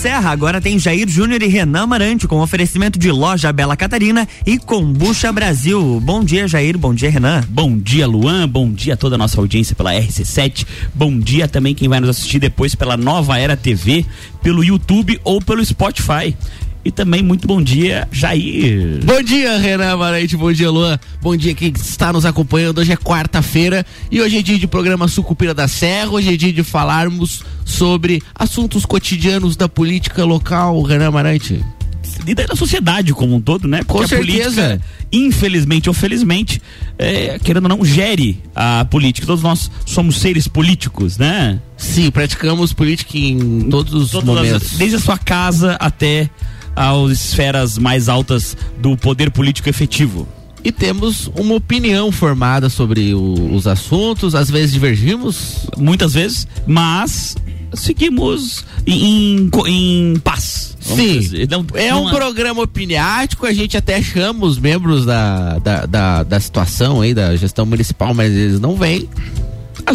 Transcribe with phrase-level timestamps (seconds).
[0.00, 4.56] Serra agora tem Jair Júnior e Renan Marante com oferecimento de loja Bela Catarina e
[4.56, 6.00] Combucha Brasil.
[6.00, 6.78] Bom dia, Jair.
[6.78, 7.44] Bom dia, Renan.
[7.50, 8.48] Bom dia, Luan.
[8.48, 10.66] Bom dia a toda a nossa audiência pela RC7.
[10.94, 14.06] Bom dia também quem vai nos assistir depois pela Nova Era TV,
[14.42, 16.34] pelo YouTube ou pelo Spotify.
[16.84, 19.00] E também muito bom dia, Jair.
[19.04, 20.36] Bom dia, Renan Marante.
[20.36, 20.98] Bom dia, Luan.
[21.20, 22.78] Bom dia quem está nos acompanhando.
[22.78, 26.10] Hoje é quarta-feira e hoje é dia de programa Sucupira da Serra.
[26.10, 31.62] Hoje é dia de falarmos sobre assuntos cotidianos da política local, Renan Marante
[32.26, 33.78] e da sociedade como um todo, né?
[33.78, 34.62] Porque Com certeza.
[34.62, 34.80] política,
[35.12, 36.60] infelizmente ou felizmente,
[36.98, 39.26] é, querendo ou não, gere a política.
[39.26, 41.60] Todos nós somos seres políticos, né?
[41.76, 44.72] Sim, praticamos política em todos os Todas momentos.
[44.72, 46.28] As, desde a sua casa até
[46.80, 50.26] às esferas mais altas do poder político efetivo.
[50.64, 55.66] E temos uma opinião formada sobre o, os assuntos, às vezes divergimos.
[55.76, 57.36] Muitas vezes, mas
[57.74, 60.76] seguimos em, em, em paz.
[60.80, 66.22] Sim, não, é um programa opiniático, a gente até chama os membros da, da, da,
[66.22, 69.08] da situação aí, da gestão municipal, mas eles não vêm.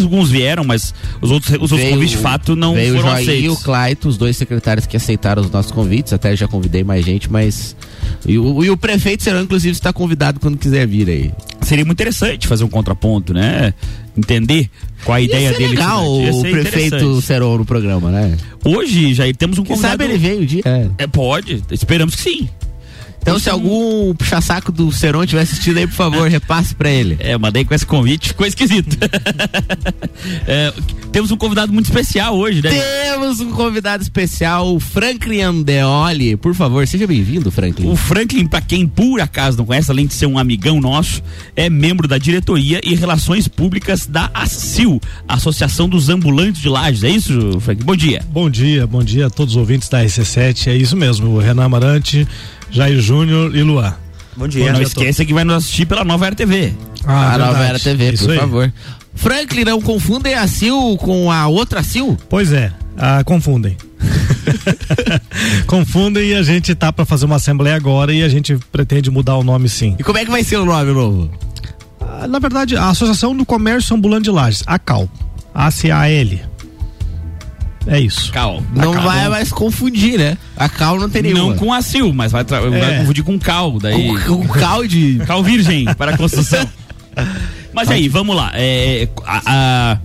[0.02, 3.30] Alguns vieram, mas os outros, os outros convites de fato não veio foram o.
[3.30, 7.04] E o Claito, os dois secretários que aceitaram os nossos convites, até já convidei mais
[7.04, 7.76] gente, mas.
[8.26, 11.32] E o, e o prefeito será, inclusive, está convidado quando quiser vir aí.
[11.62, 13.74] Seria muito interessante fazer um contraponto, né?
[14.16, 14.70] Entender
[15.04, 15.68] qual a Ia ideia dele.
[15.68, 18.36] legal o prefeito Serol no programa, né?
[18.64, 19.98] Hoje já temos um convidado.
[19.98, 20.62] Quem sabe ele veio um dia.
[20.64, 20.88] É.
[20.98, 21.06] é.
[21.06, 22.48] pode, esperamos que sim.
[23.26, 27.16] Então, se algum puxa-saco do Seron estiver assistindo aí, por favor, repasse para ele.
[27.18, 28.96] É, mandei com esse convite, ficou esquisito.
[30.46, 30.72] é,
[31.10, 32.70] temos um convidado muito especial hoje, né?
[32.70, 36.36] Temos um convidado especial, o Franklin Andeoli.
[36.36, 37.88] Por favor, seja bem-vindo, Franklin.
[37.88, 41.20] O Franklin, para quem por acaso não conhece, além de ser um amigão nosso,
[41.56, 47.02] é membro da diretoria e relações públicas da ACIL, Associação dos Ambulantes de Lages.
[47.02, 47.84] É isso, Franklin?
[47.84, 48.22] Bom dia.
[48.30, 50.68] Bom dia, bom dia a todos os ouvintes da RC7.
[50.68, 52.24] É isso mesmo, o Renan Amarante
[52.70, 53.94] Jair Júnior e Luan.
[54.36, 54.66] Bom dia.
[54.66, 56.74] Bom, não esqueça que vai nos assistir pela Nova Era TV.
[57.04, 58.38] Ah, a Nova Era TV, Isso por aí.
[58.38, 58.72] favor.
[59.14, 62.18] Franklin, não confundem a Sil com a outra Sil?
[62.28, 63.76] Pois é, ah, confundem.
[65.66, 69.36] confundem e a gente tá para fazer uma assembleia agora e a gente pretende mudar
[69.36, 69.96] o nome sim.
[69.98, 71.30] E como é que vai ser o nome novo?
[72.00, 75.08] Ah, na verdade, a Associação do Comércio Ambulante de Lages, a CAL.
[75.54, 76.42] A-C-A-L.
[77.86, 78.32] É isso.
[78.32, 78.62] Cal.
[78.74, 79.02] Não Cal.
[79.02, 80.36] vai mais confundir, né?
[80.56, 81.50] A Cal não tem nenhuma.
[81.50, 82.44] Não com a Sil, mas vai, é.
[82.44, 83.78] vai confundir com Cal.
[83.78, 84.08] Daí...
[84.24, 85.20] Com, com Cal de.
[85.26, 86.68] Cal Virgem para a construção.
[87.72, 88.50] mas aí, vamos lá.
[88.54, 89.98] É, a, a,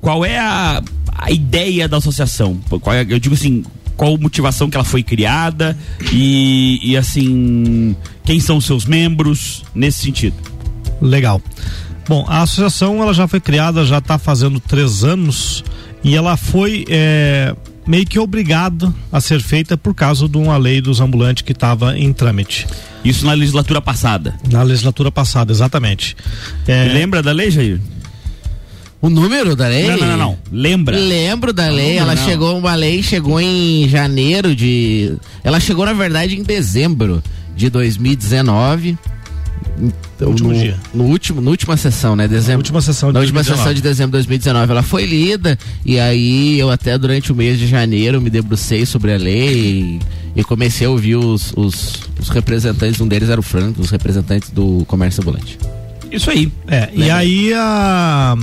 [0.00, 0.82] qual é a,
[1.16, 2.60] a ideia da associação?
[2.80, 3.64] Qual é, eu digo assim,
[3.96, 5.76] qual motivação que ela foi criada
[6.12, 10.36] e, e assim, quem são os seus membros nesse sentido?
[11.00, 11.40] Legal.
[12.08, 15.64] Bom, a associação ela já foi criada, já está fazendo três anos
[16.04, 17.54] e ela foi é,
[17.86, 21.96] meio que obrigada a ser feita por causa de uma lei dos ambulantes que estava
[21.98, 22.66] em trâmite.
[23.04, 24.34] Isso na legislatura passada?
[24.50, 26.16] Na legislatura passada, exatamente.
[26.66, 26.84] É...
[26.84, 27.80] Lembra da lei, Jair?
[29.00, 29.88] O número da lei?
[29.88, 30.38] Não, não, não, não.
[30.52, 30.96] Lembra?
[30.96, 31.98] Lembro da lei.
[31.98, 32.24] Ela não.
[32.24, 35.16] chegou, uma lei chegou em janeiro de.
[35.42, 37.20] Ela chegou, na verdade, em dezembro
[37.56, 38.96] de 2019.
[40.20, 40.76] No último no, dia.
[40.92, 42.28] No último, na última sessão, né?
[42.28, 42.52] Dezembro.
[42.52, 43.58] Na última sessão de Na última 2019.
[43.58, 44.72] sessão de dezembro de 2019.
[44.72, 49.12] Ela foi lida e aí eu até durante o mês de janeiro me debrucei sobre
[49.12, 50.00] a lei
[50.36, 53.90] e, e comecei a ouvir os, os, os, representantes, um deles era o Franco, os
[53.90, 55.58] representantes do comércio ambulante.
[56.10, 56.52] Isso aí.
[56.68, 58.36] É, e aí a.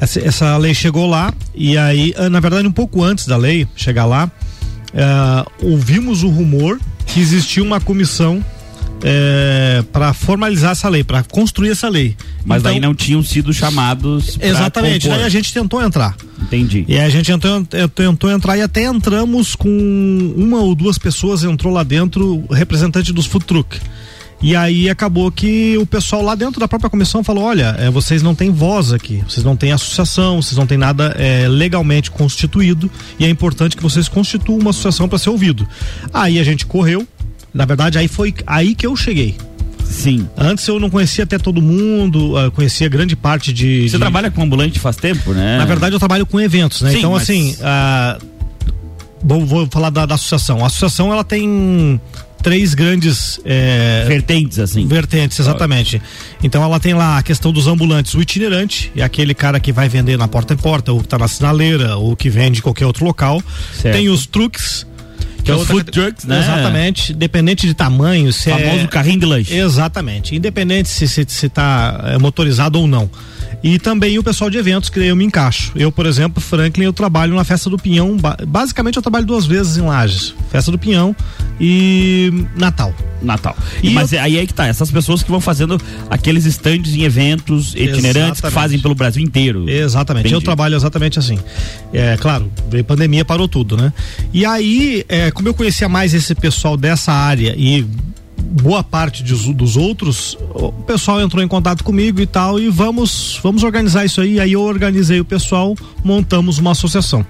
[0.00, 4.04] Essa, essa, lei chegou lá e aí, na verdade, um pouco antes da lei chegar
[4.04, 4.28] lá,
[4.92, 8.44] uh, ouvimos o rumor que existia uma comissão
[9.02, 12.16] é, para formalizar essa lei, para construir essa lei.
[12.44, 14.38] Mas então, daí não tinham sido chamados.
[14.40, 16.16] Exatamente, daí a gente tentou entrar.
[16.40, 16.84] Entendi.
[16.88, 17.64] E a gente tentou,
[17.94, 23.26] tentou entrar e até entramos com uma ou duas pessoas, entrou lá dentro, representante dos
[23.26, 23.80] food truck.
[24.42, 28.22] E aí acabou que o pessoal lá dentro da própria comissão falou: olha, é, vocês
[28.22, 32.90] não têm voz aqui, vocês não têm associação, vocês não têm nada é, legalmente constituído
[33.20, 35.66] e é importante que vocês constituam uma associação para ser ouvido.
[36.12, 37.06] Aí a gente correu,
[37.52, 39.36] na verdade, aí foi aí que eu cheguei.
[39.84, 40.26] Sim.
[40.36, 43.88] Antes eu não conhecia até todo mundo, uh, conhecia grande parte de.
[43.88, 43.98] Você de...
[43.98, 45.58] trabalha com ambulante faz tempo, né?
[45.58, 46.90] Na verdade, eu trabalho com eventos, né?
[46.92, 47.22] Sim, então, mas...
[47.22, 48.26] assim, uh,
[49.22, 50.64] vou, vou, falar da, da, associação.
[50.64, 52.00] A associação ela tem
[52.42, 56.02] três grandes é, vertentes assim vertentes exatamente
[56.42, 59.88] então ela tem lá a questão dos ambulantes o itinerante é aquele cara que vai
[59.88, 62.84] vender na porta em porta ou que está na sinaleira ou que vende em qualquer
[62.84, 63.40] outro local
[63.72, 63.94] certo.
[63.94, 64.84] tem os truques
[65.42, 66.38] que é os food trucks, né?
[66.38, 68.86] Exatamente, dependente de tamanho, se o famoso é...
[68.86, 69.54] carrinho de lanche.
[69.54, 73.10] Exatamente, independente se se, se tá é, motorizado ou não.
[73.62, 75.72] E também o pessoal de eventos, que eu me encaixo.
[75.76, 78.16] Eu, por exemplo, Franklin, eu trabalho na Festa do Pinhão.
[78.46, 81.14] Basicamente, eu trabalho duas vezes em Lages: Festa do Pinhão
[81.60, 82.92] e Natal.
[83.22, 83.56] Natal.
[83.80, 84.20] E Mas eu...
[84.20, 85.80] aí é que tá, essas pessoas que vão fazendo
[86.10, 88.42] aqueles estandes em eventos itinerantes exatamente.
[88.42, 89.68] que fazem pelo Brasil inteiro.
[89.70, 90.22] Exatamente.
[90.22, 90.34] Entendi.
[90.34, 91.38] Eu trabalho exatamente assim.
[91.92, 93.92] É claro, veio pandemia, parou tudo, né?
[94.32, 97.86] E aí, é, como eu conhecia mais esse pessoal dessa área e
[98.42, 103.38] boa parte de, dos outros, o pessoal entrou em contato comigo e tal, e vamos,
[103.42, 104.40] vamos organizar isso aí.
[104.40, 105.74] Aí eu organizei o pessoal,
[106.04, 107.24] montamos uma associação.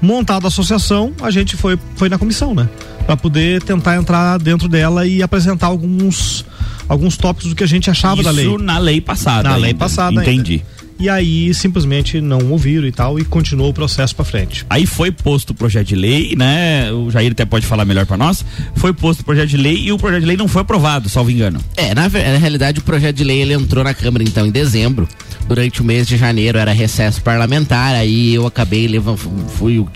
[0.00, 2.68] Montada a associação, a gente foi, foi na comissão, né?
[3.06, 6.44] Para poder tentar entrar dentro dela e apresentar alguns
[6.88, 8.46] alguns tópicos do que a gente achava isso da lei.
[8.46, 9.44] Isso na lei passada.
[9.44, 9.62] Na ainda.
[9.62, 10.22] lei passada.
[10.22, 10.54] Entendi.
[10.54, 14.64] Ainda e aí simplesmente não ouviram e tal e continuou o processo para frente.
[14.68, 16.90] Aí foi posto o projeto de lei, né?
[16.92, 18.44] O Jair até pode falar melhor para nós.
[18.76, 21.30] Foi posto o projeto de lei e o projeto de lei não foi aprovado, salvo
[21.30, 21.60] engano.
[21.76, 25.08] É, na, na realidade o projeto de lei ele entrou na Câmara então em dezembro.
[25.46, 29.18] Durante o mês de janeiro era recesso parlamentar, aí eu acabei levando
[29.48, 29.88] fui o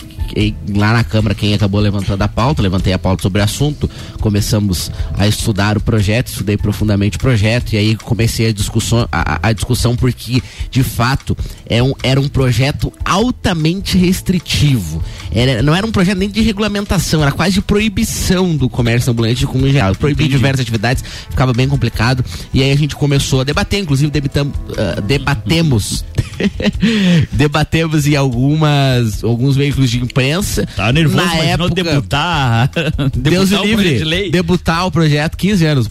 [0.74, 3.90] lá na Câmara quem acabou levantando a pauta, levantei a pauta sobre o assunto,
[4.20, 9.48] começamos a estudar o projeto, estudei profundamente o projeto e aí comecei a discussão, a,
[9.48, 11.36] a discussão porque de fato
[11.66, 15.02] é um, era um projeto altamente restritivo.
[15.32, 19.46] Era, não era um projeto nem de regulamentação, era quase de proibição do comércio ambulante
[19.46, 19.94] com geral.
[19.94, 20.36] Proibir Entendi.
[20.36, 25.02] diversas atividades ficava bem complicado e aí a gente começou a debater, inclusive debatamos, uh,
[25.02, 26.04] debatemos
[27.32, 30.27] debatemos em algumas alguns veículos de imprensa.
[30.76, 32.70] Tá nervoso, na época, debutar.
[33.16, 34.24] Deus debutar livre.
[34.24, 35.90] De debutar o projeto, 15 anos.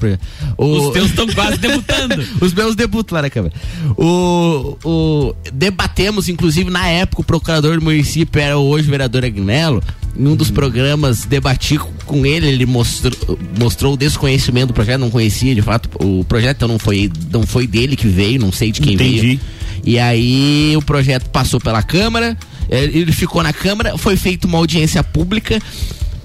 [0.58, 2.24] O, Os teus estão quase debutando.
[2.42, 3.54] Os meus debutam lá na câmera.
[3.98, 9.84] O, o, debatemos, inclusive, na época, o procurador do município era hoje o vereador Agnello.
[10.18, 10.54] Em um dos hum.
[10.54, 15.90] programas, debati com ele, ele mostrou, mostrou o desconhecimento do projeto, não conhecia de fato
[16.04, 19.20] o projeto, então não foi, não foi dele que veio, não sei de quem Entendi.
[19.20, 19.40] veio.
[19.84, 22.36] E aí o projeto passou pela Câmara,
[22.70, 25.62] ele ficou na Câmara, foi feita uma audiência pública.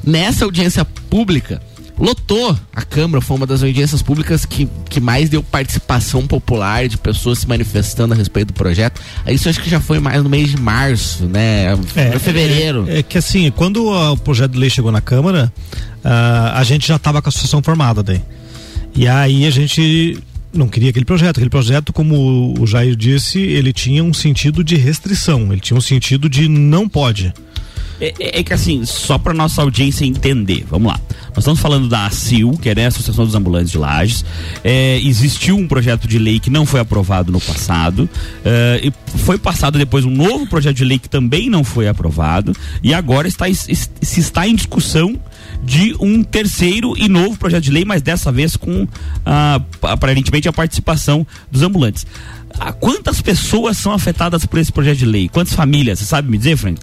[0.04, 1.62] Nessa audiência pública,
[1.98, 6.98] lotou a Câmara, foi uma das audiências públicas que, que mais deu participação popular de
[6.98, 9.00] pessoas se manifestando a respeito do projeto.
[9.28, 11.78] Isso acho que já foi mais no mês de março, né?
[11.94, 12.86] É, fevereiro.
[12.88, 15.52] É, é, que assim, quando o projeto de lei chegou na Câmara,
[16.04, 18.20] uh, a gente já estava com a associação formada daí.
[18.94, 20.18] E aí a gente
[20.52, 21.36] não queria aquele projeto.
[21.36, 25.80] Aquele projeto, como o Jair disse, ele tinha um sentido de restrição, ele tinha um
[25.80, 27.32] sentido de não pode.
[28.00, 31.00] É, é, é que assim, só para nossa audiência entender, vamos lá.
[31.28, 34.24] Nós estamos falando da ACIL, que é né, a Associação dos Ambulantes de Lages.
[34.64, 38.10] É, existiu um projeto de lei que não foi aprovado no passado.
[38.44, 42.52] É, foi passado depois um novo projeto de lei que também não foi aprovado.
[42.82, 45.18] E agora está, se está em discussão
[45.62, 48.86] de um terceiro e novo projeto de lei, mas dessa vez com
[49.24, 52.06] ah, aparentemente a participação dos ambulantes.
[52.58, 55.28] Ah, quantas pessoas são afetadas por esse projeto de lei?
[55.28, 55.98] Quantas famílias?
[55.98, 56.80] Você sabe me dizer, Frank?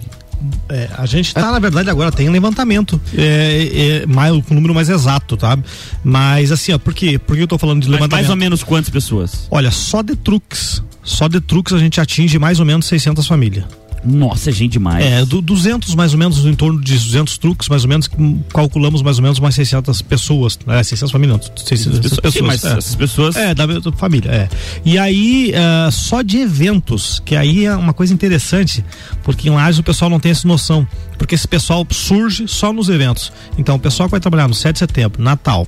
[0.68, 4.88] É, a gente está, na verdade, agora tem levantamento, é, é, mais, o número mais
[4.88, 5.58] exato, tá?
[6.02, 7.18] Mas assim, ó, por quê?
[7.18, 8.22] Por que eu estou falando de Mas levantamento?
[8.22, 9.46] mais ou menos quantas pessoas?
[9.50, 13.64] Olha, só de truques, só de truques a gente atinge mais ou menos 600 famílias.
[14.04, 15.04] Nossa, é gente demais.
[15.04, 18.08] É, do 200 mais ou menos, em torno de 200 truques, mais ou menos,
[18.52, 22.34] calculamos mais ou menos mais 600 pessoas, é, 600 famílias, não, 600 pessoas.
[22.34, 22.78] Sim, mas é.
[22.78, 23.36] essas pessoas...
[23.36, 24.48] É, da, da família, é.
[24.84, 28.84] E aí, uh, só de eventos, que aí é uma coisa interessante,
[29.22, 30.86] porque em Lages o pessoal não tem essa noção,
[31.18, 33.32] porque esse pessoal surge só nos eventos.
[33.58, 35.66] Então, o pessoal que vai trabalhar no 7 de setembro, Natal,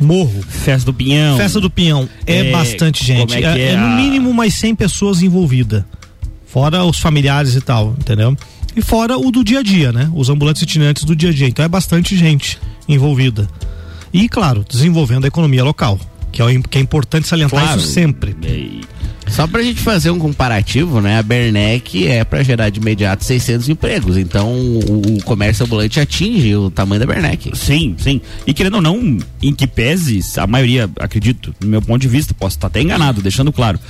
[0.00, 0.42] Morro.
[0.48, 1.36] Festa do Pinhão.
[1.36, 2.08] Festa do Pinhão.
[2.26, 3.36] É, é bastante gente.
[3.36, 5.84] É, é, é, no mínimo umas 100 pessoas envolvidas.
[6.54, 8.36] Fora os familiares e tal, entendeu?
[8.76, 10.08] E fora o do dia a dia, né?
[10.14, 11.48] Os ambulantes itinerantes do dia a dia.
[11.48, 13.48] Então é bastante gente envolvida.
[14.12, 15.98] E, claro, desenvolvendo a economia local,
[16.30, 17.80] que é, que é importante salientar claro.
[17.80, 18.36] isso sempre.
[19.26, 21.18] Só pra gente fazer um comparativo, né?
[21.18, 24.16] A Bernec é para gerar de imediato 600 empregos.
[24.16, 27.50] Então o, o, comércio ambulante atinge o tamanho da Bernec.
[27.56, 28.20] Sim, sim.
[28.46, 32.32] E querendo ou não, em que pese, a maioria, acredito, no meu ponto de vista,
[32.32, 33.80] posso estar até enganado, deixando claro,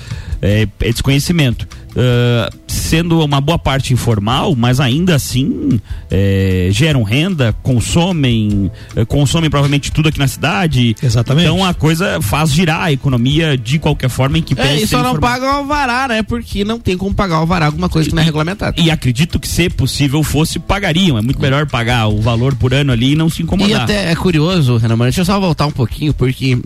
[0.45, 1.67] é, é desconhecimento.
[1.93, 9.49] Uh, sendo uma boa parte informal, mas ainda assim é, geram renda, consomem, é, consomem
[9.49, 10.95] provavelmente tudo aqui na cidade.
[11.03, 11.47] Exatamente.
[11.47, 15.03] Então a coisa faz girar a economia de qualquer forma em que é, e só
[15.03, 16.23] não paga o alvará, né?
[16.23, 18.81] Porque não tem como pagar o alvará alguma coisa que não é regulamentado.
[18.81, 21.17] E acredito que se possível fosse, pagariam.
[21.17, 23.71] É muito melhor pagar o valor por ano ali e não se incomodar.
[23.71, 26.59] E até é curioso, Renan, deixa eu só voltar um pouquinho, porque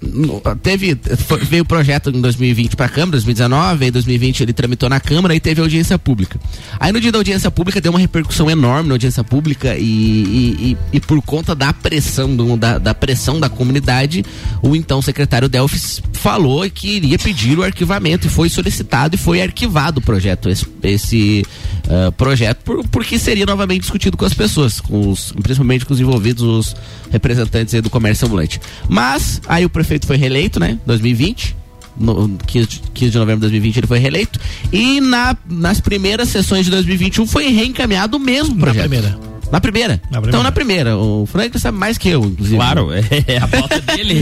[0.63, 4.89] teve, foi, veio o projeto em 2020 para a Câmara, 2019, em 2020 ele tramitou
[4.89, 6.41] na Câmara e teve audiência pública pública.
[6.81, 10.77] Aí no dia da audiência pública deu uma repercussão enorme na audiência pública e, e,
[10.93, 14.25] e, e por conta da pressão do, da, da, pressão da comunidade,
[14.63, 19.41] o então secretário Delfis falou que iria pedir o arquivamento e foi solicitado e foi
[19.41, 21.47] arquivado o projeto, esse, esse
[21.87, 26.01] uh, projeto, por, porque seria novamente discutido com as pessoas, com os, principalmente com os
[26.01, 26.77] envolvidos, os
[27.11, 28.61] representantes do comércio ambulante.
[28.89, 30.79] Mas aí o prefeito foi reeleito, né?
[30.87, 31.58] 2020
[31.99, 34.39] no, 15, 15 de novembro de 2020 ele foi reeleito.
[34.73, 38.83] E na, nas primeiras sessões de 2021 foi reencaminhado o mesmo projeto.
[38.83, 39.29] Na primeira.
[39.51, 39.93] Na primeira.
[40.11, 40.29] na primeira.
[40.29, 40.97] Então, na primeira.
[40.99, 42.57] O Frank sabe mais que eu, inclusive.
[42.57, 44.15] Claro, é a pauta dele.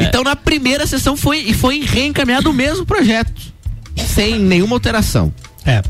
[0.00, 3.32] então, na primeira sessão foi, e foi reencaminhado o mesmo projeto.
[3.96, 5.32] Sem nenhuma alteração.
[5.66, 5.82] É.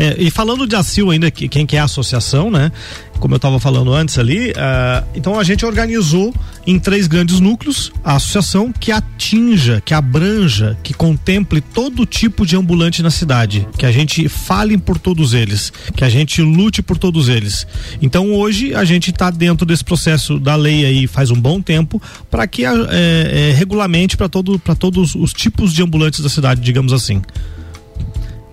[0.00, 2.72] É, e falando de ACIL ainda, que, quem que é a associação, né?
[3.18, 6.34] Como eu estava falando antes ali, uh, então a gente organizou
[6.66, 12.56] em três grandes núcleos a associação que atinja, que abranja, que contemple todo tipo de
[12.56, 16.96] ambulante na cidade, que a gente fale por todos eles, que a gente lute por
[16.96, 17.66] todos eles.
[18.00, 22.00] Então hoje a gente está dentro desse processo da lei aí faz um bom tempo
[22.30, 26.90] para que é, é, regulamente para todo, todos os tipos de ambulantes da cidade, digamos
[26.90, 27.20] assim.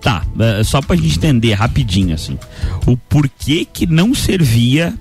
[0.00, 2.38] Tá, uh, só pra gente entender rapidinho, assim.
[2.86, 4.94] O porquê que não servia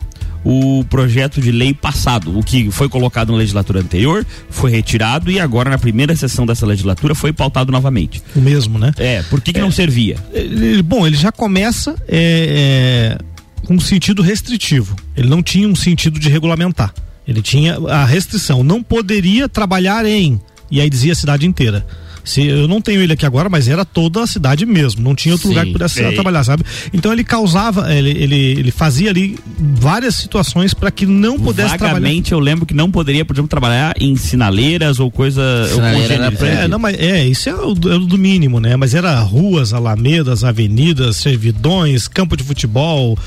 [0.49, 5.41] o projeto de lei passado, o que foi colocado na legislatura anterior, foi retirado e
[5.41, 8.23] agora na primeira sessão dessa legislatura foi pautado novamente.
[8.33, 8.93] O mesmo, né?
[8.97, 10.15] É, por que, que é, não servia?
[10.31, 14.95] Ele, bom, ele já começa é, é, com um sentido restritivo.
[15.17, 16.93] Ele não tinha um sentido de regulamentar.
[17.27, 20.39] Ele tinha a restrição, não poderia trabalhar em,
[20.71, 21.85] e aí dizia a cidade inteira.
[22.27, 25.01] Se, eu não tenho ele aqui agora, mas era toda a cidade mesmo.
[25.01, 26.11] Não tinha outro Sim, lugar que pudesse sei.
[26.13, 26.63] trabalhar, sabe?
[26.93, 31.77] Então ele causava, ele, ele, ele fazia ali várias situações para que não pudesse Vagamente,
[31.77, 31.93] trabalhar.
[31.93, 35.41] Vagamente eu lembro que não poderia, por exemplo, trabalhar em sinaleiras ou coisa.
[35.73, 38.75] Sinaleira ou é, não, mas é, isso é o, é o, do mínimo, né?
[38.75, 43.17] Mas era ruas, alamedas, avenidas, servidões, campo de futebol.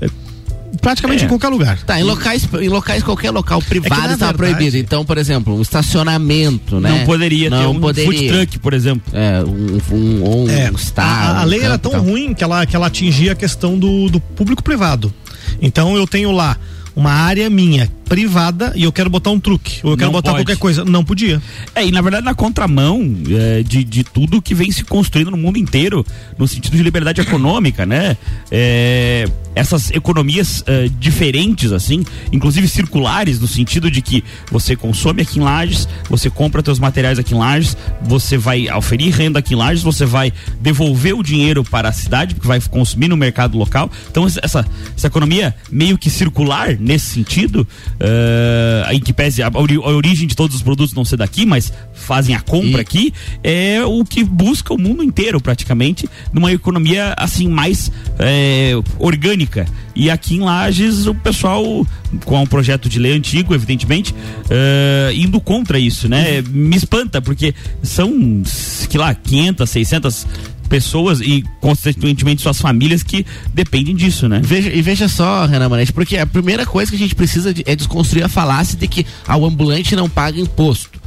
[0.00, 0.08] É,
[0.80, 1.26] praticamente é.
[1.26, 1.78] em qualquer lugar.
[1.82, 4.76] Tá, em locais, em locais qualquer local privado é está proibido.
[4.76, 6.90] Então, por exemplo, um estacionamento, né?
[6.90, 8.12] Não poderia não ter um poderia.
[8.12, 9.02] food truck, por exemplo.
[9.12, 11.36] É, um, um, um, é, um star.
[11.36, 14.20] A, a lei era tão ruim que ela, que ela atingia a questão do, do
[14.20, 15.12] público privado.
[15.60, 16.56] Então eu tenho lá
[16.94, 20.32] uma área minha privada e eu quero botar um truque, ou eu quero não botar
[20.32, 20.44] pode.
[20.44, 20.84] qualquer coisa.
[20.84, 21.40] Não podia.
[21.74, 25.36] É, e na verdade na contramão é, de, de tudo que vem se construindo no
[25.36, 26.04] mundo inteiro,
[26.38, 28.16] no sentido de liberdade econômica, né?
[28.50, 35.38] É, essas economias é, diferentes, assim, inclusive circulares, no sentido de que você consome aqui
[35.38, 39.56] em Lages, você compra seus materiais aqui em Lages, você vai oferir renda aqui em
[39.56, 43.90] Lages, você vai devolver o dinheiro para a cidade, porque vai consumir no mercado local.
[44.10, 44.64] Então, essa,
[44.96, 47.66] essa economia meio que circular nesse sentido,
[48.00, 51.72] uh, em que pese a, a, origem de todos os produtos não ser daqui, mas
[51.92, 52.80] fazem a compra e...
[52.80, 53.12] aqui,
[53.42, 59.66] é o que busca o mundo inteiro praticamente numa economia assim mais é, orgânica.
[59.94, 61.86] E aqui em Lages o pessoal
[62.24, 66.40] com um projeto de lei antigo, evidentemente, uh, indo contra isso, né?
[66.42, 68.42] Me espanta porque são,
[68.88, 70.26] que lá, 500, 600
[70.68, 74.40] pessoas e, consequentemente, suas famílias que dependem disso, né?
[74.42, 77.62] Veja, e veja só, Renan Manete, porque a primeira coisa que a gente precisa de,
[77.66, 81.00] é desconstruir a falácia de que o ambulante não paga imposto.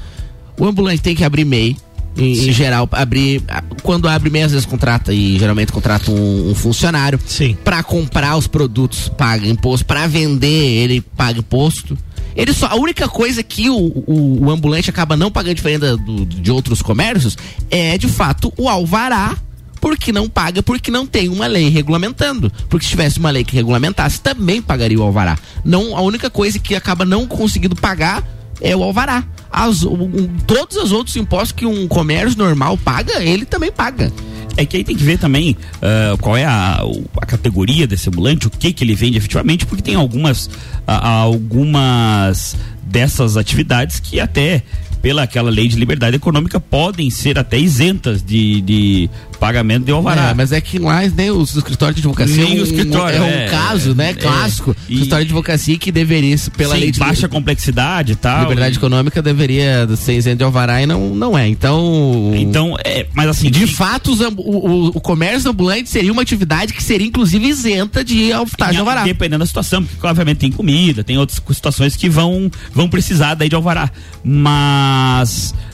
[0.59, 1.77] O ambulante tem que abrir MEI,
[2.17, 3.41] em, em, geral, abrir.
[3.83, 7.19] Quando abre MEI, às vezes contrata e geralmente contrata um, um funcionário.
[7.25, 7.57] Sim.
[7.63, 9.85] Para comprar os produtos, paga imposto.
[9.85, 11.97] Para vender, ele paga imposto.
[12.35, 16.25] Ele só, a única coisa que o, o, o ambulante acaba não pagando diferente do,
[16.25, 17.37] de outros comércios
[17.69, 19.37] é, de fato, o alvará
[19.81, 22.51] porque não paga, porque não tem uma lei regulamentando.
[22.69, 25.37] Porque se tivesse uma lei que regulamentasse, também pagaria o alvará.
[25.65, 28.23] Não, a única coisa que acaba não conseguindo pagar
[28.61, 29.23] é o alvará.
[29.51, 34.13] As, um, todos os outros impostos que um comércio normal paga, ele também paga.
[34.55, 36.81] É que aí tem que ver também uh, qual é a,
[37.17, 40.51] a, categoria desse ambulante, o que que ele vende efetivamente, porque tem algumas, uh,
[40.87, 44.61] algumas dessas atividades que até
[45.01, 50.29] pela aquela lei de liberdade econômica podem ser até isentas de, de pagamento de alvará.
[50.29, 53.25] É, mas é que lá nem os escritórios de advocacia nem o escritório, é, um,
[53.25, 54.75] é, um caso, né, é, clássico.
[54.87, 58.43] É, escritório de advocacia que deveria, pela sim, lei de baixa complexidade e tal.
[58.43, 58.77] Liberdade e...
[58.77, 61.47] econômica deveria ser isento de alvará e não, não é.
[61.47, 62.31] Então.
[62.35, 63.49] Então, é, mas assim.
[63.49, 68.03] De fato, os, o, o, o, comércio ambulante seria uma atividade que seria, inclusive, isenta
[68.03, 69.03] de taxa de alvará.
[69.03, 73.49] Dependendo da situação, porque obviamente tem comida, tem outras situações que vão, vão precisar daí
[73.49, 73.89] de alvará.
[74.23, 74.90] Mas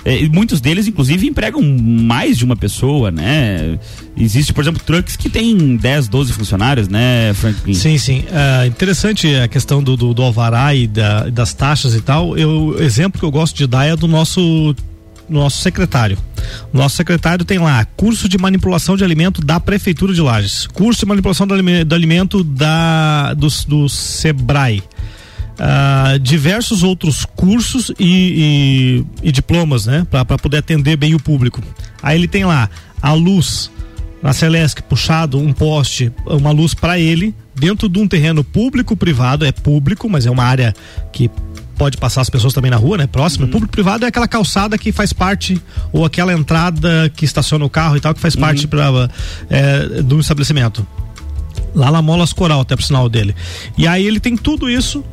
[0.06, 3.78] é, muitos deles, inclusive, empregam mais de uma pessoa, né?
[4.18, 7.74] Existe, por exemplo, trucks que tem 10, 12 funcionários, né, Franklin?
[7.74, 8.20] Sim, sim.
[8.20, 12.38] Uh, interessante a questão do, do, do alvará e da, das taxas e tal.
[12.38, 14.74] Eu, o exemplo que eu gosto de dar é do nosso,
[15.30, 16.18] nosso secretário.
[16.72, 21.06] Nosso secretário tem lá curso de manipulação de alimento da Prefeitura de Lages, curso de
[21.06, 24.82] manipulação do alimento da, do, do Sebrae.
[25.58, 31.64] Uh, diversos outros cursos e, e, e diplomas, né, para poder atender bem o público.
[32.02, 32.70] Aí ele tem lá
[33.02, 33.72] a luz
[34.22, 39.46] na Celesc puxado um poste, uma luz para ele dentro de um terreno público privado,
[39.46, 40.76] é público, mas é uma área
[41.12, 41.30] que
[41.78, 43.08] pode passar as pessoas também na rua, né?
[43.08, 43.46] Próximo.
[43.46, 43.52] Uhum.
[43.52, 45.62] Público privado é aquela calçada que faz parte,
[45.94, 48.42] ou aquela entrada que estaciona o carro e tal, que faz uhum.
[48.42, 49.10] parte pra,
[49.50, 50.86] é, do estabelecimento.
[51.76, 53.36] Lá na Molas Coral, até pro sinal dele.
[53.78, 55.04] E aí ele tem tudo isso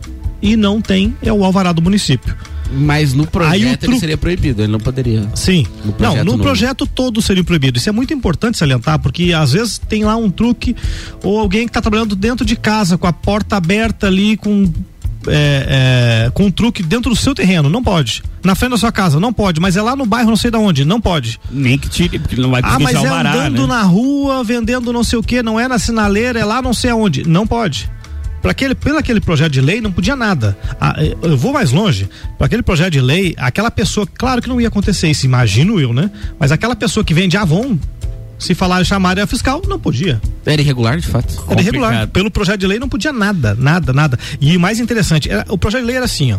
[0.44, 2.36] e não tem é o alvará do município.
[2.70, 3.92] Mas no projeto tru...
[3.92, 5.26] ele seria proibido, ele não poderia.
[5.34, 5.66] Sim.
[5.84, 6.42] No não, no novo.
[6.42, 7.78] projeto todo seria proibido.
[7.78, 10.76] Isso é muito importante salientar, porque às vezes tem lá um truque
[11.22, 14.70] ou alguém que está trabalhando dentro de casa, com a porta aberta ali, com
[15.26, 18.22] é, é, com um truque dentro do seu terreno, não pode.
[18.42, 20.58] Na frente da sua casa, não pode, mas é lá no bairro, não sei de
[20.58, 21.40] onde, não pode.
[21.50, 23.66] Nem que tire, porque não vai Ah, mas é andando né?
[23.66, 26.90] na rua, vendendo não sei o que, não é na sinaleira, é lá não sei
[26.90, 27.90] aonde, não pode.
[28.44, 30.54] Para aquele, pelo aquele projeto de lei não podia nada.
[30.78, 32.06] Ah, eu vou mais longe.
[32.36, 35.94] Para aquele projeto de lei, aquela pessoa, claro que não ia acontecer isso, imagino eu,
[35.94, 36.10] né?
[36.38, 37.78] Mas aquela pessoa que vende Avon,
[38.38, 40.20] se falar chamar área fiscal, não podia.
[40.44, 41.42] Era irregular, de fato.
[41.48, 42.06] Era irregular.
[42.08, 44.18] Pelo projeto de lei não podia nada, nada, nada.
[44.38, 46.38] E o mais interessante, era, o projeto de lei era assim, ó.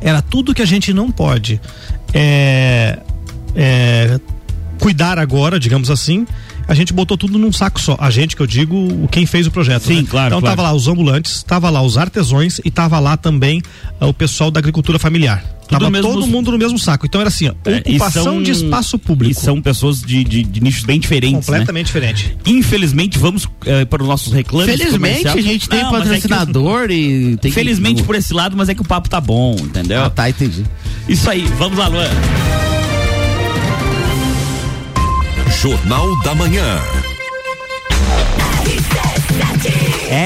[0.00, 1.60] Era tudo que a gente não pode
[2.12, 2.98] é,
[3.54, 4.18] é,
[4.80, 6.26] cuidar agora, digamos assim,
[6.70, 7.96] a gente botou tudo num saco só.
[7.98, 9.82] A gente, que eu digo, quem fez o projeto.
[9.82, 10.06] Sim, né?
[10.08, 10.28] claro.
[10.28, 10.56] Então claro.
[10.56, 13.60] tava lá os ambulantes, tava lá os artesões e tava lá também
[14.00, 15.44] uh, o pessoal da agricultura familiar.
[15.66, 17.06] Tudo Tava todo mundo no mesmo saco.
[17.06, 19.32] Então era assim, ó, é, ocupação são, de espaço público.
[19.32, 21.48] E são pessoas de, de, de nichos bem diferentes.
[21.48, 21.58] Né?
[21.58, 22.12] Completamente né?
[22.12, 22.38] diferente.
[22.46, 23.50] Infelizmente, vamos uh,
[23.88, 24.70] para os nossos reclames.
[24.70, 28.06] Felizmente, a gente tem Não, patrocinador é e tem Felizmente que...
[28.06, 30.04] por esse lado, mas é que o papo tá bom, entendeu?
[30.04, 30.64] Ah, tá, entendi.
[31.08, 32.08] Isso aí, vamos lá, Luan.
[35.60, 36.80] Jornal da Manhã.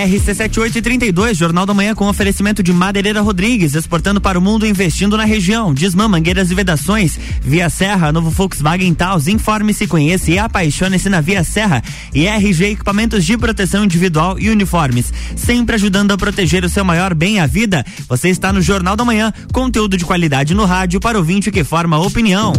[0.06, 5.24] RC7832, Jornal da Manhã com oferecimento de Madeireira Rodrigues, exportando para o mundo investindo na
[5.24, 5.74] região.
[5.74, 7.18] Desmã, mangueiras e vedações.
[7.42, 9.26] Via Serra, novo Volkswagen Taos.
[9.26, 11.82] Informe-se, conheça e apaixone-se na Via Serra.
[12.14, 15.12] E RG Equipamentos de Proteção Individual e Uniformes.
[15.34, 17.84] Sempre ajudando a proteger o seu maior bem, a vida.
[18.08, 21.98] Você está no Jornal da Manhã, conteúdo de qualidade no rádio para ouvinte que forma
[21.98, 22.52] opinião.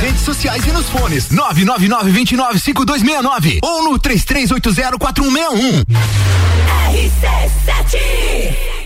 [0.00, 1.30] Redes sociais e nos fones.
[1.30, 5.84] 999 29 5269 ou no 3380 4161.
[6.92, 8.85] RC7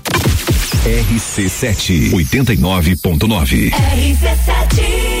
[0.85, 3.69] RC7 89.9.
[3.71, 5.20] RC7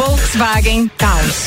[0.01, 1.45] Volkswagen Taos.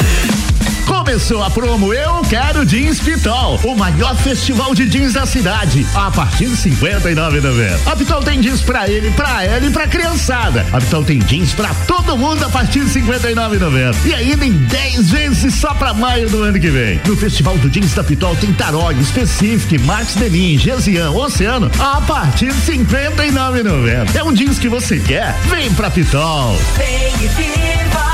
[0.87, 6.09] Começou a promo Eu Quero Jeans Pitol, o maior festival de jeans da cidade, a
[6.09, 7.79] partir de 59,90.
[7.85, 10.64] A Pitol tem jeans pra ele, pra ela e pra criançada.
[10.73, 13.97] A Pitol tem jeans pra todo mundo a partir de 59,90.
[14.05, 17.01] E ainda em 10 vezes só pra maio do ano que vem.
[17.07, 22.53] No Festival do Jeans da Pitol tem Tarog, Specific, Max Denim, Gesian, Oceano a partir
[22.53, 24.14] de 59,90.
[24.14, 25.35] É um jeans que você quer?
[25.49, 26.57] Vem pra Pitol.
[26.77, 28.13] Vem e viva,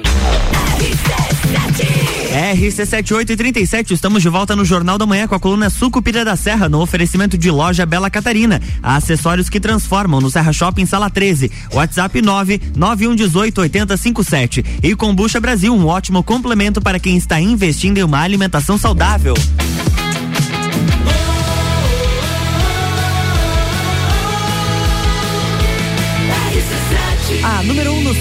[2.31, 6.81] RC7837, estamos de volta no Jornal da Manhã com a coluna Sucupira da Serra, no
[6.81, 8.61] oferecimento de loja Bela Catarina.
[8.81, 11.51] Acessórios que transformam no Serra Shopping Sala 13.
[11.73, 14.65] WhatsApp 99118 8057.
[14.83, 19.33] E Combucha Brasil, um ótimo complemento para quem está investindo em uma alimentação saudável.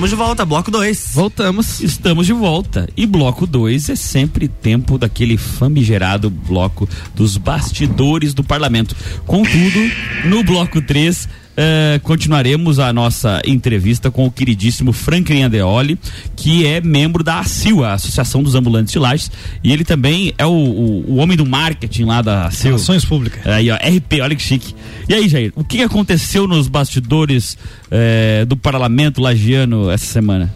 [0.00, 1.10] Estamos de volta, bloco 2.
[1.12, 1.80] Voltamos.
[1.82, 2.88] Estamos de volta.
[2.96, 8.96] E bloco 2 é sempre tempo daquele famigerado bloco dos bastidores do parlamento.
[9.26, 9.78] Contudo,
[10.24, 11.28] no bloco 3,
[11.62, 15.98] eh, continuaremos a nossa entrevista com o queridíssimo Franklin Andeoli,
[16.34, 19.30] que é membro da ACIL, a Associação dos Ambulantes de Lages,
[19.62, 22.70] e ele também é o, o, o homem do marketing lá da ACIL.
[22.70, 23.46] Relações públicas.
[23.46, 24.74] Aí, ó, RP, olha que chique.
[25.06, 27.58] E aí, Jair, o que aconteceu nos bastidores
[27.90, 30.50] eh, do parlamento lagiano essa semana?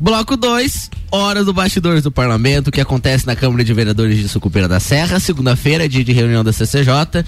[0.00, 4.66] Bloco 2, hora do bastidores do parlamento, que acontece na Câmara de Vereadores de Sucupira
[4.66, 7.22] da Serra, segunda-feira, dia de reunião da CCJ.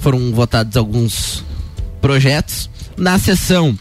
[0.00, 1.44] Foram votados alguns
[2.04, 2.68] projetos.
[2.98, 3.78] Na sessão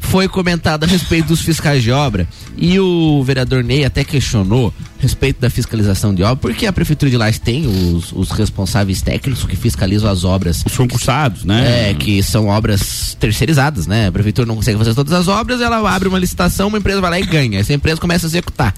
[0.00, 5.02] foi comentado a respeito dos fiscais de obra e o vereador Ney até questionou a
[5.02, 9.44] respeito da fiscalização de obra, porque a prefeitura de Lages tem os, os responsáveis técnicos
[9.44, 10.64] que fiscalizam as obras.
[10.64, 11.90] Os concursados, né?
[11.90, 14.06] É, que são obras terceirizadas, né?
[14.06, 17.10] A prefeitura não consegue fazer todas as obras, ela abre uma licitação, uma empresa vai
[17.10, 17.60] lá e ganha.
[17.60, 18.74] Essa empresa começa a executar.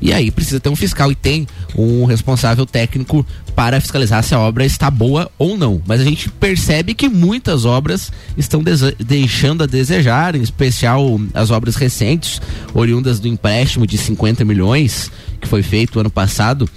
[0.00, 3.24] E aí precisa ter um fiscal e tem um responsável técnico
[3.58, 5.82] para fiscalizar se a obra está boa ou não.
[5.84, 8.62] Mas a gente percebe que muitas obras estão
[9.04, 12.40] deixando a desejar, em especial as obras recentes,
[12.72, 16.70] oriundas do empréstimo de 50 milhões que foi feito ano passado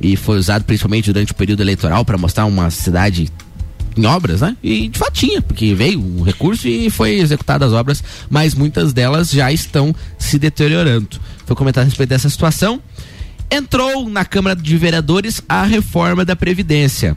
[0.00, 3.28] e foi usado principalmente durante o período eleitoral para mostrar uma cidade
[3.96, 4.56] em obras, né?
[4.62, 8.92] E de fato tinha, porque veio um recurso e foi executado as obras, mas muitas
[8.92, 11.08] delas já estão se deteriorando.
[11.44, 12.80] Foi comentado a respeito dessa situação.
[13.50, 17.16] Entrou na Câmara de Vereadores a reforma da Previdência.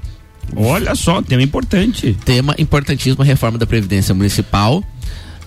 [0.56, 2.18] Olha só, tema importante.
[2.26, 4.84] Tema importantíssimo, a reforma da Previdência Municipal.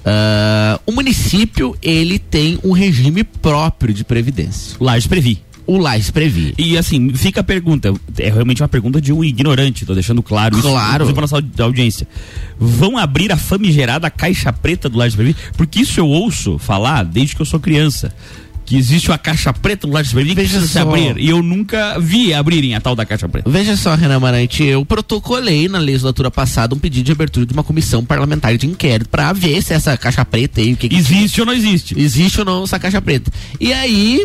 [0.04, 4.76] Ah, o município, ele tem um regime próprio de previdência.
[4.80, 5.42] Lages Previ.
[5.66, 6.54] o Lages previa.
[6.56, 10.56] E assim, fica a pergunta, é realmente uma pergunta de um ignorante, tô deixando claro
[10.56, 10.94] isso Claro.
[10.94, 12.06] inclusive pra nossa audi- audiência.
[12.56, 15.34] Vão abrir a famigerada caixa preta do Lages Previ?
[15.56, 18.14] Porque isso eu ouço falar desde que eu sou criança.
[18.66, 21.16] Que existe uma caixa preta do Lages Previ que precisa se abrir.
[21.18, 23.48] E eu nunca vi abrirem a tal da caixa preta.
[23.48, 27.62] Veja só, Renan Marante, eu protocolei na legislatura passada um pedido de abertura de uma
[27.62, 31.40] comissão parlamentar de inquérito para ver se essa caixa preta aí, o que que Existe
[31.40, 31.98] ou não existe?
[31.98, 33.30] existe ou não essa caixa preta.
[33.60, 34.24] E aí,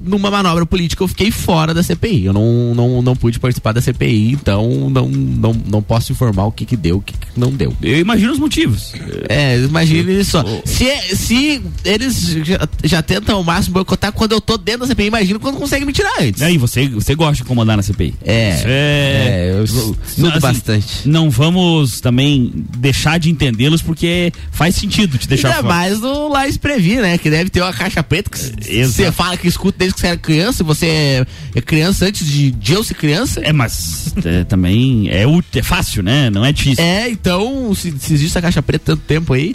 [0.00, 2.26] numa manobra política, eu fiquei fora da CPI.
[2.26, 6.52] Eu não, não, não pude participar da CPI, então não, não, não posso informar o
[6.52, 7.74] que que deu, o que, que não deu.
[7.82, 8.92] Eu imagino os motivos.
[9.28, 10.44] É, imagine só.
[10.64, 15.06] Se, se eles já, já tentam ao máximo boicotar quando eu tô dentro da CPI,
[15.06, 16.40] imagina quando conseguem me tirar antes.
[16.40, 18.14] E aí, você, você gosta de comandar na CPI?
[18.24, 21.08] É, Isso é, eu estudo assim, bastante.
[21.08, 25.74] Não vamos também deixar de entendê-los porque faz sentido te deixar Ainda fora.
[25.74, 27.18] mais no Lais Previ, né?
[27.18, 30.16] Que deve ter uma caixa preta que você fala que escuta desde que você era
[30.16, 33.40] criança, e você é, criança antes de, de eu ser criança.
[33.40, 36.30] É, mas é, também é, é fácil, né?
[36.30, 36.84] Não é difícil.
[36.84, 39.54] É, então, se, se existe a caixa preta tanto tempo aí.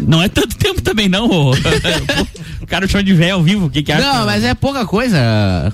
[0.00, 1.28] Não é tanto tempo também, não.
[1.28, 1.50] ô.
[2.62, 4.00] o cara chama de véio ao vivo, o que que acha?
[4.00, 5.18] Não, mas é pouca coisa.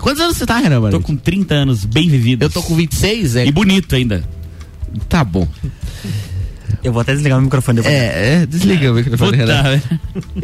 [0.01, 0.91] Quantos anos você tá, Renan?
[0.91, 2.43] Tô com 30 anos, bem vividos.
[2.43, 3.47] Eu tô com 26, é.
[3.47, 4.25] E bonito ainda.
[5.09, 5.47] Tá bom.
[6.87, 7.93] Eu vou até desligar o microfone depois.
[7.93, 9.83] É, é desliga o microfone, Puta.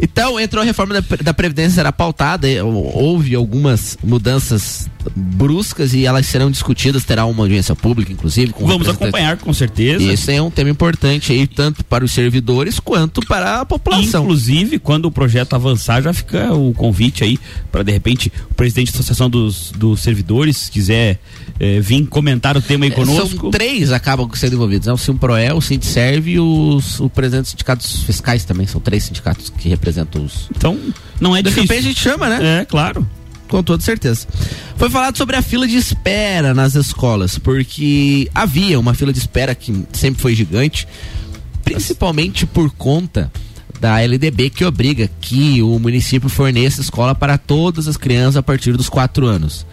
[0.01, 2.45] Então, entrou a reforma da, da Previdência, será pautada.
[2.65, 7.03] Houve algumas mudanças bruscas e elas serão discutidas.
[7.03, 8.53] Terá uma audiência pública, inclusive.
[8.59, 10.03] Vamos acompanhar, com certeza.
[10.03, 14.23] Isso é um tema importante aí, tanto para os servidores quanto para a população.
[14.23, 17.39] Inclusive, quando o projeto avançar, já fica o convite aí
[17.71, 21.19] para de repente o presidente da Associação dos, dos Servidores quiser
[21.59, 23.41] eh, vir comentar o tema aí É, conosco.
[23.41, 24.93] São três acabam sendo envolvidos, né?
[24.93, 28.65] O Simproel, o Sindserv e os, o presidente dos sindicatos fiscais também.
[28.67, 30.49] São três sindicatos que representam os.
[30.55, 30.77] Então,
[31.19, 31.63] não é De difícil.
[31.63, 32.61] repente a gente chama, né?
[32.61, 33.07] É, claro.
[33.47, 34.27] Com toda certeza.
[34.77, 39.53] Foi falado sobre a fila de espera nas escolas, porque havia uma fila de espera
[39.53, 40.87] que sempre foi gigante,
[41.63, 43.31] principalmente por conta
[43.79, 48.77] da LDB que obriga que o município forneça escola para todas as crianças a partir
[48.77, 49.65] dos 4 anos.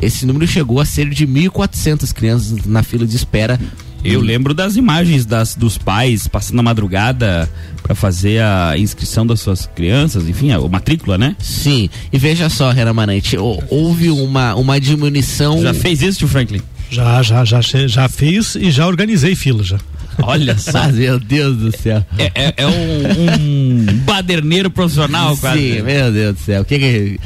[0.00, 3.58] Esse número chegou a ser de 1.400 crianças na fila de espera.
[4.04, 7.48] Eu lembro das imagens das, dos pais passando a madrugada
[7.82, 11.34] para fazer a inscrição das suas crianças, enfim, a, a matrícula, né?
[11.38, 15.60] Sim, e veja só, Renan Manante, hou- houve uma, uma diminuição.
[15.62, 16.60] Já fez isso, tio Franklin?
[16.90, 19.78] Já, já, já, já fiz e já organizei fila já.
[20.22, 20.86] Olha só.
[20.88, 22.04] Meu Deus do céu.
[22.16, 25.58] É, é- é um, um baderneiro profissional, quase.
[25.76, 26.62] Sim, meu Deus do céu.
[26.62, 27.20] O que que...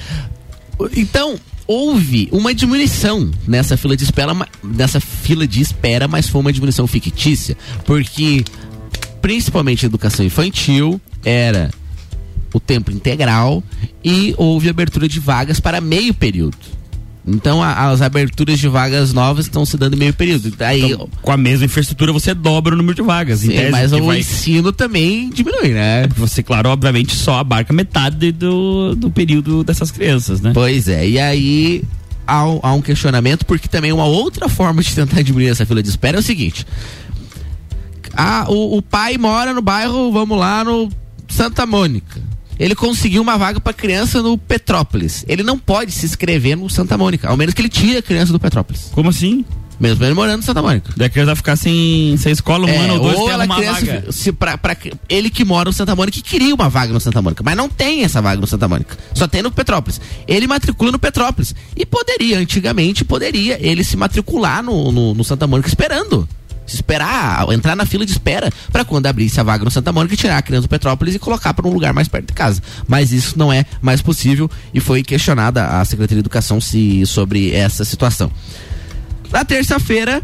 [0.96, 6.52] Então, houve uma diminuição nessa fila de espera, nessa fila de espera, mas foi uma
[6.52, 8.44] diminuição fictícia, porque
[9.20, 11.70] principalmente a educação infantil era
[12.52, 13.62] o tempo integral
[14.04, 16.81] e houve abertura de vagas para meio período.
[17.26, 20.52] Então a- as aberturas de vagas novas estão se dando em meio período.
[20.60, 23.40] Aí, Então, com a mesma infraestrutura, você dobra o número de vagas.
[23.40, 26.08] sim, tese, mas o vai- ensino também diminui, né?
[26.16, 30.50] Você, claro, obviamente, só abarca metade do, do período dessas crianças, né?
[30.52, 31.84] Pois é, e aí
[32.26, 35.80] há, um- há um questionamento, porque também uma outra forma de tentar diminuir essa fila
[35.80, 36.66] de espera é o seguinte:
[38.14, 40.88] ah, o, o pai mora no bairro, vamos lá, no
[41.28, 42.20] Santa Mônica.
[42.62, 45.24] Ele conseguiu uma vaga para criança no Petrópolis.
[45.26, 48.32] Ele não pode se inscrever no Santa Mônica, ao menos que ele tire a criança
[48.32, 48.88] do Petrópolis.
[48.92, 49.44] Como assim?
[49.80, 50.92] Mesmo ele morando no Santa Mônica.
[50.96, 53.44] Daí a criança vai ficar sem, sem escola um É, ano ou dois ou ela
[53.46, 54.12] uma criança, vaga.
[54.12, 54.76] se, pra, pra-
[55.08, 57.68] ele que mora no Santa Mônica e queria uma vaga no Santa Mônica, mas não
[57.68, 58.96] tem essa vaga no Santa Mônica.
[59.12, 60.00] Só tem no Petrópolis.
[60.28, 61.52] Ele matricula no Petrópolis.
[61.76, 66.28] E poderia, antigamente, poderia ele se matricular no, no, no Santa Mônica esperando.
[66.74, 70.38] Esperar, entrar na fila de espera para quando abrisse a vaga no Santa Mônica, tirar
[70.38, 72.62] a criança do Petrópolis e colocar para um lugar mais perto de casa.
[72.86, 77.52] Mas isso não é mais possível e foi questionada a Secretaria de Educação se, sobre
[77.52, 78.30] essa situação.
[79.30, 80.22] Na terça-feira,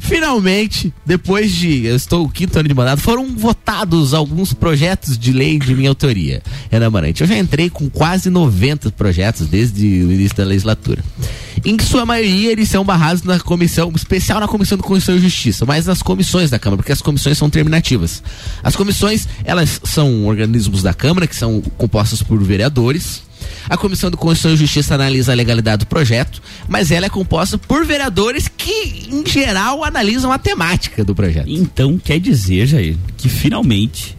[0.00, 1.84] finalmente, depois de.
[1.84, 5.90] Eu estou o quinto ano de mandato, foram votados alguns projetos de lei de minha
[5.90, 6.42] autoria.
[6.70, 11.04] Renan Marante, eu já entrei com quase 90 projetos desde o início da legislatura.
[11.64, 15.66] Em sua maioria, eles são barrados na comissão, especial na Comissão de Constituição e Justiça,
[15.66, 18.22] mas nas comissões da Câmara, porque as comissões são terminativas.
[18.62, 23.22] As comissões, elas são organismos da Câmara, que são compostas por vereadores.
[23.68, 27.58] A Comissão de Constituição e Justiça analisa a legalidade do projeto, mas ela é composta
[27.58, 31.48] por vereadores que, em geral, analisam a temática do projeto.
[31.48, 34.16] Então quer dizer, Jair, que finalmente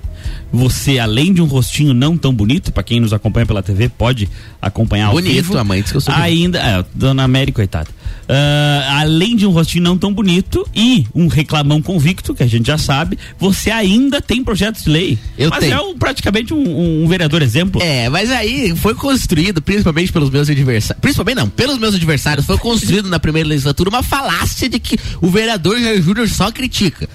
[0.52, 4.30] você, além de um rostinho não tão bonito, pra quem nos acompanha pela TV, pode
[4.62, 5.58] acompanhar ao Bonito, vivo.
[5.58, 6.26] a mãe disse que eu sou bonito.
[6.26, 7.90] Ainda, é, Dona América, coitada.
[8.28, 12.68] Ah, além de um rostinho não tão bonito e um reclamão convicto, que a gente
[12.68, 15.18] já sabe, você ainda tem projetos de lei.
[15.38, 15.74] Eu Mas tenho.
[15.74, 17.82] é um- praticamente um, um vereador exemplo.
[17.82, 21.02] É, mas aí foi construído, principalmente pelos meus adversários.
[21.02, 25.28] Principalmente não, pelos meus adversários, foi construído na primeira legislatura uma falácia de que o
[25.30, 27.10] vereador Jair Júnior só critica.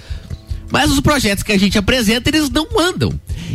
[0.71, 3.11] Mas os projetos que a gente apresenta, eles não andam.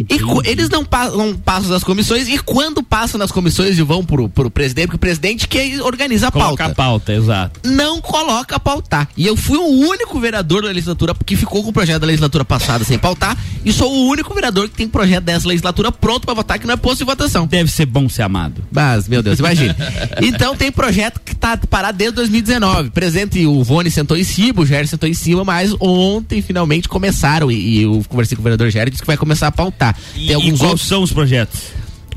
[0.08, 4.04] E eles não, pa- não passam das comissões e quando passam nas comissões e vão
[4.04, 7.60] pro, pro presidente, porque o presidente que organiza a Coloca pauta a pauta, exato.
[7.68, 9.08] não coloca a pautar.
[9.16, 12.44] E eu fui o único vereador da legislatura que ficou com o projeto da legislatura
[12.44, 13.36] passada sem pautar.
[13.64, 16.74] E sou o único vereador que tem projeto dessa legislatura pronto pra votar que não
[16.74, 17.46] é posto de votação.
[17.46, 18.62] Deve ser bom ser amado.
[18.72, 19.74] Mas, meu Deus, imagine.
[20.22, 22.90] então tem projeto que tá parado desde 2019.
[22.90, 27.50] Presente, o Vone sentou em cima, o Jair sentou em cima, mas ontem finalmente começaram.
[27.50, 29.81] E, e eu conversei com o vereador Jair e disse que vai começar a pautar.
[30.14, 31.60] E, tem alguns e quais são os projetos?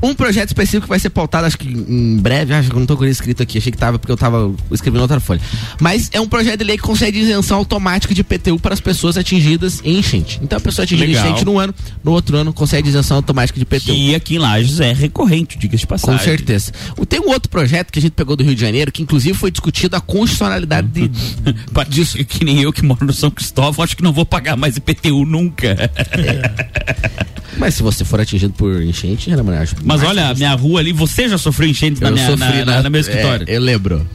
[0.02, 2.86] Um projeto específico que vai ser pautado, acho que em breve, acho que eu não
[2.86, 5.40] tô com ele escrito aqui, achei que tava porque eu tava escrevendo outra folha.
[5.80, 9.16] Mas é um projeto de lei que concede isenção automática de IPTU para as pessoas
[9.16, 10.38] atingidas em enchente.
[10.42, 13.62] Então a pessoa atingida em enchente no ano, no outro ano concede isenção automática de
[13.62, 13.92] IPTU.
[13.92, 16.18] E aqui em Lages é recorrente, diga-se de passagem.
[16.18, 16.72] Com certeza.
[17.08, 19.50] Tem um outro projeto que a gente pegou do Rio de Janeiro, que inclusive foi
[19.50, 21.08] discutido a constitucionalidade de,
[21.88, 22.18] disso.
[22.24, 25.24] Que nem eu que moro no São Cristóvão, acho que não vou pagar mais IPTU
[25.24, 25.76] nunca.
[27.58, 30.92] Mas se você for atingido por enchente, Renan acho Mas mais olha, minha rua ali,
[30.92, 33.46] você já sofreu enchente na minha, na, na- na- meu escritório.
[33.48, 34.06] é, eu lembro.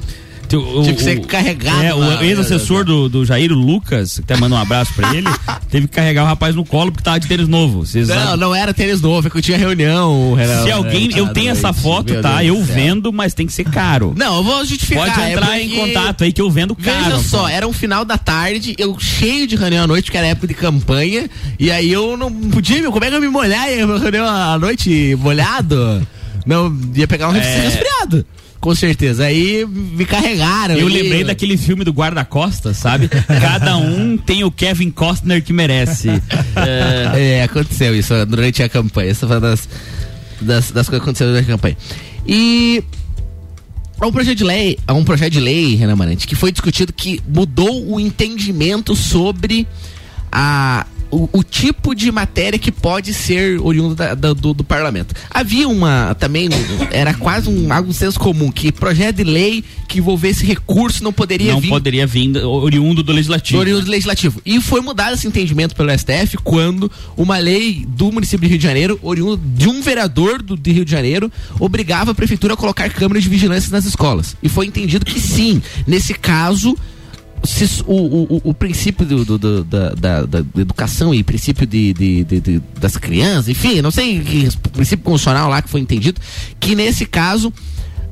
[0.57, 4.55] O- Tive que ser carregado É, o ex-assessor do, do Jair, o Lucas, até manda
[4.55, 5.27] um abraço pra ele,
[5.69, 7.85] teve que carregar o rapaz no colo porque tava de tênis novo.
[7.85, 8.37] Vocês Não, sabem?
[8.37, 10.63] não era tênis novo, é que eu tinha reunião, Renan.
[10.63, 12.41] Se alguém, eu tenho essa foto, tá?
[12.41, 14.13] Deus Eu vendo, mas tem que ser caro.
[14.17, 15.07] Não, eu vou justificar.
[15.07, 17.03] Pode é entrar em porque- contato aí que eu vendo caro.
[17.05, 17.47] Veja só, pô.
[17.47, 20.53] era um final da tarde, eu cheio de reunião à noite, porque era época de
[20.53, 24.25] campanha, e aí eu não podia, como é que eu me molhar e eu reunião
[24.27, 26.05] à noite molhado?
[26.45, 27.39] Não, ia pegar um É.
[27.39, 28.25] resfriado.
[28.62, 29.26] Com certeza.
[29.26, 30.76] Aí me carregaram.
[30.76, 33.10] Eu e- lembrei daquele filme do guarda-costas, sabe?
[33.41, 36.10] Cada um tem o Kevin Costner que merece.
[36.56, 39.10] É, É, aconteceu isso durante a campanha.
[39.10, 39.67] Essa foi uma das,
[40.39, 41.78] das, das coisas que aconteceram durante a campanha.
[42.28, 42.84] E
[44.00, 46.93] há um projeto de lei, há um projeto de lei, Renan Marante, que foi discutido
[46.93, 49.67] que mudou o entendimento sobre
[50.32, 55.13] a, o, o tipo de matéria que pode ser oriundo da- da- do, do parlamento.
[55.30, 56.50] Havia uma também,
[56.91, 61.52] era quase um algo senso comum, que projeto de lei que envolvesse recurso não poderia
[61.52, 63.58] não vir poderia vir oriundo do legislativo.
[63.58, 64.41] do oriundo legislativo.
[64.45, 68.63] E foi mudado esse entendimento pelo STF quando uma lei do município de Rio de
[68.63, 72.89] Janeiro, oriundo de um vereador do, de Rio de Janeiro, obrigava a prefeitura a colocar
[72.89, 74.36] câmeras de vigilância nas escolas.
[74.41, 76.78] E foi entendido que sim, nesse caso.
[77.43, 81.93] Se o, o, o- princípio do, do- do- da, da- da educação e princípio de,
[81.93, 86.19] de- de- de- das crianças, enfim, não sei que princípio constitucional lá que foi entendido,
[86.60, 87.51] que nesse caso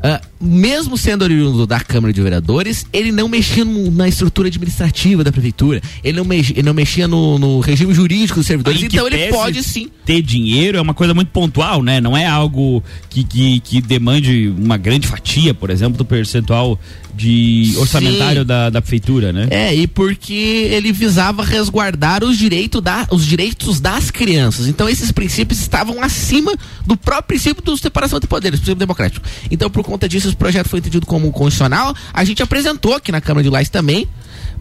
[0.01, 5.25] ah, mesmo sendo oriundo da Câmara de Vereadores, ele não mexia no- na estrutura administrativa
[5.25, 9.05] da prefeitura, ele não, mex- ele não mexia no, no regime jurídico dos servidores, então
[9.07, 9.89] ele pode sim.
[10.05, 11.99] Ter dinheiro é uma coisa muito pontual, né?
[11.99, 16.79] Não é algo que, que, que demande uma grande fatia, por exemplo, do percentual
[17.19, 19.47] de orçamentário da, da prefeitura, né?
[19.51, 24.67] É, e porque ele visava resguardar os, direito da, os direitos das crianças.
[24.67, 26.53] Então esses princípios estavam acima
[26.85, 29.25] do próprio princípio da separação de poderes, princípio democrático.
[29.51, 31.93] Então por conta disso esse projeto foi entendido como constitucional.
[32.13, 34.07] A gente apresentou aqui na Câmara de Lais também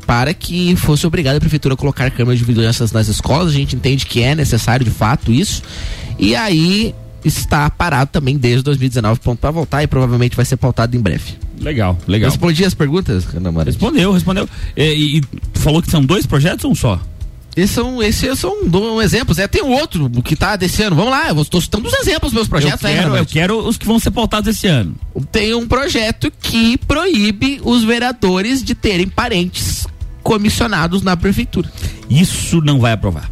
[0.04, 3.48] para que fosse obrigada a prefeitura a colocar câmeras de vigilância nas escolas.
[3.48, 5.62] A gente entende que é necessário de fato isso.
[6.18, 6.92] E aí
[7.24, 11.47] está parado também desde 2019 pronto para voltar e provavelmente vai ser pautado em breve.
[11.60, 12.30] Legal, legal.
[12.30, 13.72] Respondi as perguntas, Ana Maria?
[13.72, 14.48] Respondeu, respondeu.
[14.76, 15.22] E, e
[15.54, 17.00] falou que são dois projetos ou um só?
[17.56, 19.36] Esses são, esses são do- exemplos.
[19.38, 20.94] É, tem outro que tá desse ano.
[20.94, 22.80] Vamos lá, eu estou citando os exemplos dos meus projetos.
[22.82, 23.32] eu, né, quero, eu Renato?
[23.32, 24.94] quero os que vão ser pautados esse ano.
[25.32, 29.86] Tem um projeto que proíbe os vereadores de terem parentes
[30.22, 31.68] comissionados na prefeitura.
[32.08, 33.28] Isso não vai aprovar.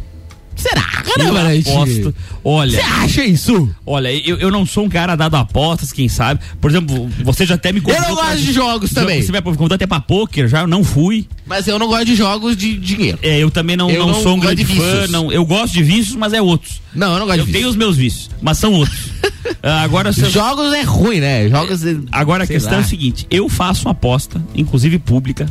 [0.57, 1.69] Será, Eu Marante?
[1.69, 2.15] aposto.
[2.43, 2.71] Olha.
[2.71, 3.69] Você acha isso?
[3.85, 6.39] Olha, eu, eu não sou um cara dado a apostas, quem sabe.
[6.59, 9.21] Por exemplo, você já até me Eu não gosto de jogos também.
[9.21, 11.27] Você me convidou até pra pôquer, já eu não fui.
[11.45, 13.19] Mas eu não gosto de jogos de dinheiro.
[13.21, 15.07] É, eu também não, Eu não, não sou um grande de fã.
[15.09, 16.81] Não, eu gosto de vícios, mas é outros.
[16.93, 17.71] Não, eu não gosto eu de tenho vícios.
[17.71, 18.97] os meus vícios, mas são outros.
[19.63, 21.49] Ah, agora, eu- Jogos é ruim, né?
[21.49, 21.83] Jogos.
[21.85, 22.79] é- agora a sei questão lá.
[22.79, 25.47] é o seguinte: eu faço uma aposta, inclusive pública,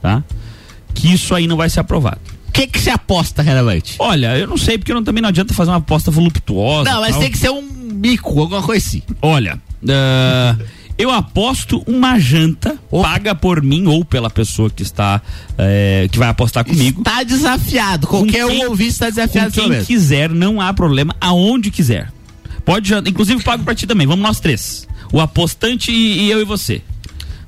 [0.00, 0.22] tá?
[0.94, 2.20] Que isso aí não vai ser aprovado.
[2.50, 3.94] O que que você aposta, Renavante?
[3.98, 6.90] Olha, eu não sei, porque não, também não adianta fazer uma aposta voluptuosa.
[6.90, 7.20] Não, mas tal.
[7.20, 9.02] tem que ser um mico, alguma coisa assim.
[9.22, 9.58] Olha,
[9.88, 10.56] ah,
[11.00, 15.22] Eu aposto uma janta paga por mim ou pela pessoa que está
[15.56, 17.00] é, que vai apostar comigo.
[17.00, 18.06] Está desafiado.
[18.06, 19.86] Qualquer um ouvinte está desafiado com quem momento.
[19.86, 22.12] quiser, não há problema, aonde quiser.
[22.66, 24.06] Pode, inclusive pago pra ti também.
[24.06, 24.86] Vamos nós três.
[25.10, 26.82] O apostante e, e eu e você.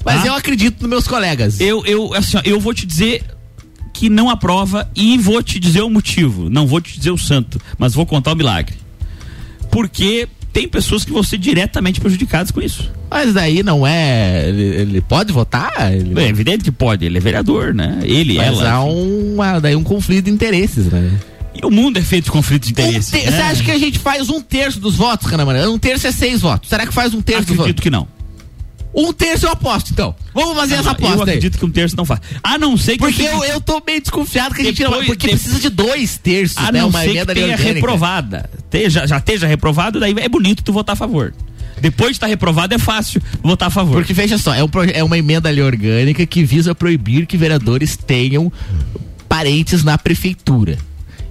[0.02, 0.28] Mas Tá?
[0.28, 1.60] eu acredito nos meus colegas.
[1.60, 3.22] Eu, eu, assim, ó, eu vou te dizer
[3.92, 6.48] que não aprova e vou te dizer o motivo.
[6.50, 8.74] Não vou te dizer o santo, mas vou contar o milagre.
[9.70, 12.90] Porque tem pessoas que vão ser diretamente prejudicadas com isso.
[13.10, 14.48] Mas daí não é.
[14.48, 15.92] Ele, ele pode votar?
[15.94, 16.18] Ele...
[16.20, 18.00] É evidente que pode, ele é vereador, né?
[18.02, 18.70] Ele, Mas ela.
[18.70, 21.10] há uma, daí um conflito de interesses, né?
[21.54, 23.10] E o mundo é feito de conflitos de interesses.
[23.10, 23.42] Te- Você né?
[23.42, 25.70] acha que a gente faz um terço dos votos, Canamara?
[25.70, 26.68] Um terço é seis votos.
[26.70, 27.60] Será que faz um terço dos votos?
[27.70, 28.08] Acredito que não.
[28.94, 30.14] Um terço eu aposto, então.
[30.34, 31.28] Vamos fazer essa aposta eu aí.
[31.30, 32.20] acredito que um terço não faz.
[32.42, 35.06] A não ser que Porque eu eu, tô meio desconfiado que a gente Depois- não.
[35.06, 36.80] Porque de- precisa de dois terços, A né?
[36.80, 37.62] não Uma ser que tenha orgânica.
[37.74, 38.50] reprovada.
[38.68, 41.32] Teja, já esteja reprovado, daí é bonito tu votar a favor.
[41.80, 43.94] Depois de estar reprovado é fácil votar a favor.
[43.96, 47.96] Porque veja só, é, um é uma emenda ali orgânica que visa proibir que vereadores
[47.96, 48.52] tenham
[49.28, 50.78] parentes na prefeitura.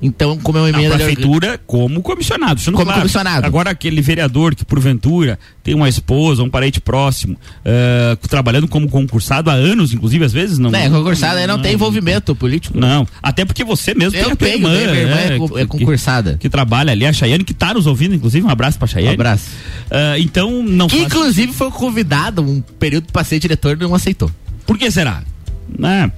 [0.01, 2.59] Então, como é uma Na emenda ali prefeitura como comissionado.
[2.59, 3.01] sendo Como claro.
[3.01, 3.45] comissionado.
[3.45, 9.51] Agora aquele vereador que porventura tem uma esposa, um parente próximo, eh, trabalhando como concursado
[9.51, 10.73] há anos, inclusive às vezes não.
[10.73, 12.79] É, concursado aí não tem envolvimento político.
[12.79, 15.67] Não, até porque você mesmo Eu tem tenho, irmã, tenho, minha irmã é é que-
[15.67, 16.37] concursada.
[16.39, 19.11] Que, trabalha ali, a Chayane, que tá nos ouvindo, inclusive, um abraço pra Chayane.
[19.11, 19.45] Um abraço.
[19.91, 24.31] Ah, então, não Que inclusive foi convidado um período para ser diretor e não aceitou.
[24.65, 25.21] Por que será?
[25.77, 26.11] Né?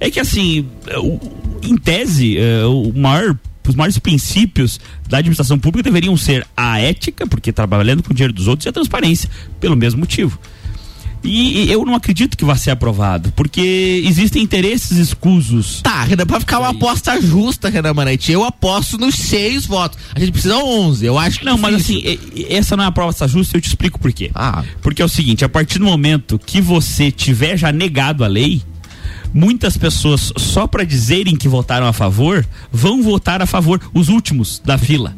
[0.00, 0.66] É que assim,
[1.62, 3.36] em tese, eh, o maior,
[3.66, 4.78] os maiores princípios
[5.08, 8.68] da administração pública deveriam ser a ética, porque trabalhando com o dinheiro dos outros, e
[8.68, 9.28] a transparência,
[9.60, 10.38] pelo mesmo motivo.
[11.24, 15.82] E, eu não acredito que vá ser aprovado, porque existem interesses escusos.
[15.82, 19.98] Tá, Renan, pra ficar uma aposta justa, Renan Manete, eu aposto nos seis votos.
[20.14, 22.02] A gente precisa 11, eu acho que Não, mas assim,
[22.48, 24.30] essa não é a prova justa, eu te explico por quê.
[24.34, 24.62] Ah.
[24.80, 28.62] Porque é o seguinte, a partir do momento que você tiver já negado a lei,
[29.32, 34.60] muitas pessoas, só para dizerem que votaram a favor, vão votar a favor, os últimos
[34.64, 35.14] da fila.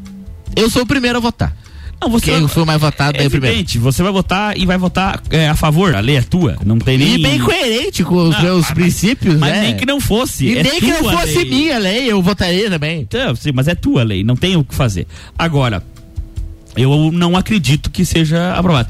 [0.57, 1.57] Eu sou o primeiro a votar.
[2.03, 3.55] Não, você Quem vai- foi mais votado É primeiro.
[3.57, 6.79] evidente, você vai votar e vai votar é, a favor, a lei é tua, não
[6.79, 7.17] tem nem...
[7.17, 9.61] E bem coerente com os Não, meus mas- princípios, mas né?
[9.61, 11.45] nem que não fosse, E é nem que não fosse lei.
[11.51, 13.03] minha lei, eu votaria também.
[13.03, 15.07] Então, sim, mas é tua lei, não tem o que fazer.
[15.39, 15.83] Agora,
[16.75, 18.89] eu não acredito que seja aprovado.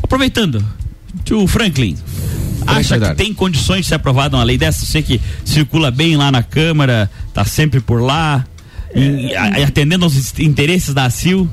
[0.00, 0.64] Aproveitando,
[1.24, 1.96] tio Franklin,
[2.66, 4.84] acha que tem condições de ser aprovada uma lei dessa?
[4.86, 8.44] Você que circula bem lá na Câmara, tá sempre por lá,
[8.94, 11.48] e- a- atendendo aos interesses da ACIL.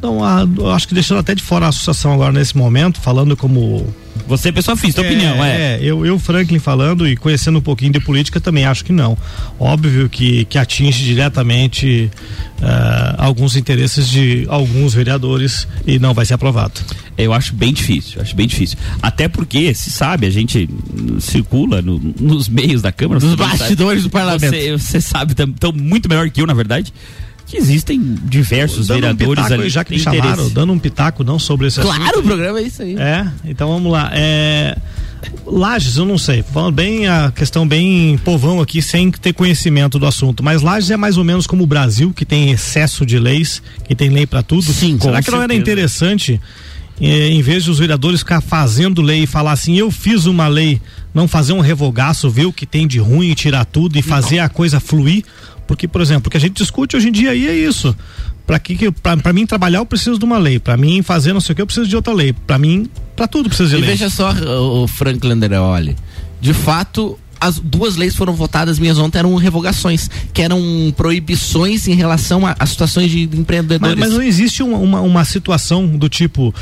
[0.00, 3.86] Não, a- acho que deixando até de fora a associação agora nesse momento, falando como.
[4.28, 5.78] Você é pessoa física, tua opinião, é.
[5.82, 9.16] eu, eu, Franklin, falando e conhecendo um pouquinho de política, também acho que não.
[9.58, 12.10] Óbvio que, que atinge diretamente
[12.60, 16.80] ah, alguns interesses de alguns vereadores e não vai ser aprovado.
[17.16, 18.78] Eu acho bem difícil, acho bem difícil.
[19.02, 20.68] Até porque, se sabe, a gente
[21.18, 23.20] circula no- nos meios da Câmara.
[23.20, 24.08] Nos bastidores sabe.
[24.08, 24.54] do parlamento.
[24.54, 26.92] Você, você sabe, tam- tão muito melhor que eu, na verdade,
[27.52, 29.62] que existem diversos Dando um vereadores pitaco ali.
[29.64, 30.54] aí, já que me têm chamaram, interesse.
[30.54, 32.18] dando um pitaco não sobre esse Claro, assunto.
[32.20, 32.96] o programa é isso aí.
[32.96, 34.10] É, então vamos lá.
[34.14, 34.74] É,
[35.46, 40.06] Lages, eu não sei, falando bem a questão bem povão aqui, sem ter conhecimento do
[40.06, 43.62] assunto, mas Lages é mais ou menos como o Brasil, que tem excesso de leis,
[43.84, 44.62] que tem lei para tudo.
[44.72, 45.60] Sim, Será que não era certeza.
[45.60, 46.40] interessante,
[47.00, 50.48] eh, em vez de os vereadores ficar fazendo lei e falar assim, eu fiz uma
[50.48, 50.80] lei,
[51.14, 54.38] não fazer um revogaço, ver o que tem de ruim e tirar tudo e fazer
[54.38, 55.22] a coisa fluir?
[55.72, 57.96] Porque, por exemplo, o que a gente discute hoje em dia aí é isso.
[58.46, 61.54] Para que, pra mim trabalhar eu preciso de uma lei, para mim fazer não sei
[61.54, 63.88] o que eu preciso de outra lei, para mim para tudo precisa de E lei.
[63.90, 65.96] veja só, o, Franklin Anderoli.
[66.42, 70.60] De fato, as duas leis foram votadas, minhas ontem eram revogações, que eram
[70.96, 73.98] proibições em relação a, a situações de Mas, empreendedores.
[73.98, 76.54] mas não existe uma, uma, uma situação do tipo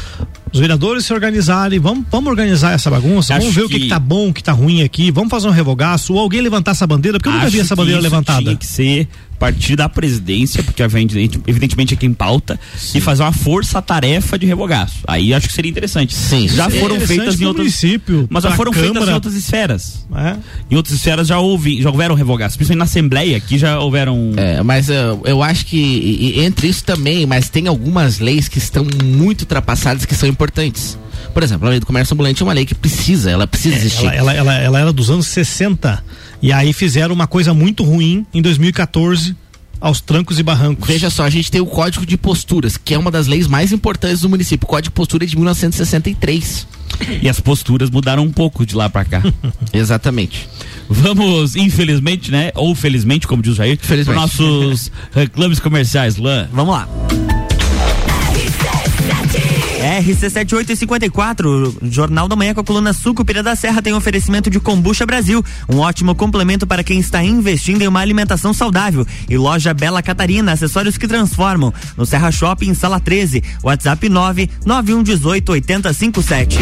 [0.52, 3.80] os vereadores se organizarem, vamos, vamos organizar essa bagunça, Acho vamos ver o que, que-
[3.82, 6.72] que tá bom, o que tá ruim aqui, vamos fazer um revogaço, ou alguém levantar
[6.72, 8.42] essa bandeira, porque eu nunca Acho vi essa que bandeira isso levantada.
[8.42, 9.08] Tinha que ser
[9.40, 12.60] partir da presidência, porque evidente- evidentemente é quem pauta,
[12.94, 14.98] e fazer uma força-tarefa de revogaço.
[15.08, 16.14] Aí acho que seria interessante.
[16.14, 19.14] Sim, já é foram feitas em outros município, mas já foram feitas em Câmara.
[19.14, 20.06] outras esferas.
[20.14, 20.36] É.
[20.70, 24.32] Em outras esferas já houve, já houveram revogaços, principalmente na Assembleia, aqui já houveram.
[24.36, 28.58] É, mas eu, eu acho que e- entre isso também, mas tem algumas leis que
[28.58, 30.98] estão muito ultrapassadas que são importantes.
[31.32, 34.06] Por exemplo, a lei do comércio ambulante é uma lei que precisa, ela precisa existir.
[34.06, 36.02] Ela, ela, ela, ela era dos anos 60
[36.42, 39.34] e aí fizeram uma coisa muito ruim em 2014
[39.80, 40.86] aos trancos e barrancos.
[40.86, 43.72] Veja só, a gente tem o Código de Posturas, que é uma das leis mais
[43.72, 44.66] importantes do município.
[44.66, 46.66] O Código de Postura é de 1963.
[47.22, 49.22] E as posturas mudaram um pouco de lá pra cá.
[49.72, 50.46] Exatamente.
[50.88, 52.50] Vamos, infelizmente, né?
[52.54, 54.20] Ou felizmente, como diz o Jair, para Felizmente.
[54.20, 56.48] nossos reclames comerciais, Luan.
[56.52, 56.88] Vamos lá.
[59.80, 65.42] RC7854, Jornal da Manhã com a coluna Sucupira da Serra tem oferecimento de Combucha Brasil,
[65.68, 69.06] um ótimo complemento para quem está investindo em uma alimentação saudável.
[69.28, 71.72] E loja Bela Catarina, acessórios que transformam.
[71.96, 76.58] No Serra Shopping, sala 13, WhatsApp 99118 8057.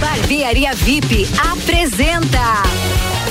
[0.00, 2.65] Barbearia VIP apresenta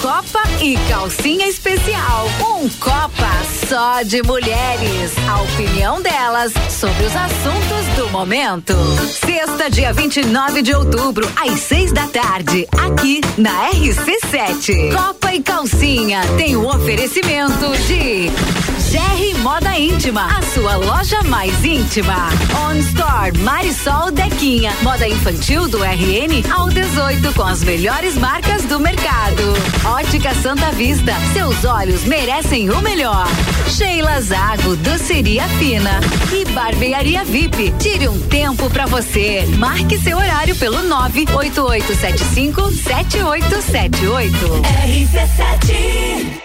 [0.05, 2.27] Copa e Calcinha Especial.
[2.39, 3.25] Um Copa
[3.67, 5.13] só de mulheres.
[5.27, 8.73] A opinião delas sobre os assuntos do momento.
[9.25, 14.95] Sexta, dia 29 de outubro, às seis da tarde, aqui na RC7.
[14.95, 18.29] Copa e Calcinha tem o oferecimento de
[18.91, 22.29] GR Moda Íntima, a sua loja mais íntima.
[22.67, 28.79] On Store Marisol Dequinha, moda infantil do RN ao 18 com as melhores marcas do
[28.79, 29.43] mercado.
[29.85, 33.25] Ótica Santa Vista, seus olhos merecem o melhor.
[33.69, 35.99] Sheila Zago, doceria fina
[36.31, 37.73] e barbearia VIP.
[37.79, 39.45] Tire um tempo pra você.
[39.57, 44.37] Marque seu horário pelo 98875 7878.
[44.85, 46.44] RC7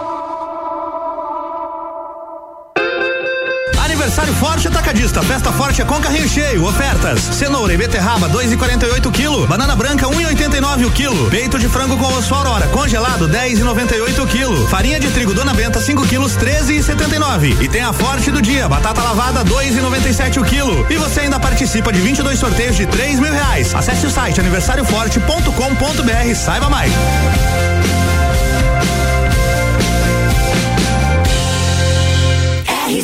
[4.11, 5.23] Aniversário Forte Atacadista.
[5.23, 6.65] Festa Forte é com carrinho cheio.
[6.65, 9.47] Ofertas: cenoura e beterraba 2,48 kg.
[9.47, 11.29] Banana branca 1,89 o quilo.
[11.29, 14.67] Peito de frango com osso Aurora congelado 10,98 o quilo.
[14.67, 17.61] Farinha de trigo Dona Benta 5 quilos 13,79.
[17.61, 18.67] E tem a Forte do dia.
[18.67, 20.85] Batata lavada 2,97 o quilo.
[20.89, 23.73] E você ainda participa de 22 sorteios de 3 mil reais.
[23.73, 26.35] Acesse o site aniversarioforte.com.br.
[26.35, 26.91] Saiba mais.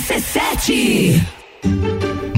[0.09, 1.96] RC7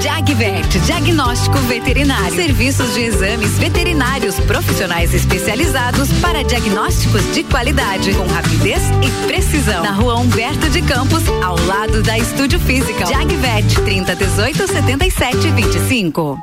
[0.00, 2.36] Jagvet, diagnóstico veterinário.
[2.36, 9.82] Serviços de exames veterinários profissionais especializados para diagnósticos de qualidade, com rapidez e precisão.
[9.82, 13.06] Na rua Humberto de Campos, ao lado da Estúdio Física.
[13.06, 16.40] Jagvet, 30 18 77 25.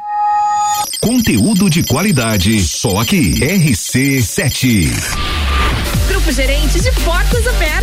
[1.00, 3.39] Conteúdo de qualidade, só aqui.
[3.39, 4.91] RC7.
[6.10, 7.83] Grupo Gerente de Portas Abertas.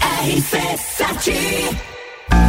[0.00, 1.89] RC7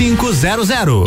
[0.00, 1.04] 4500.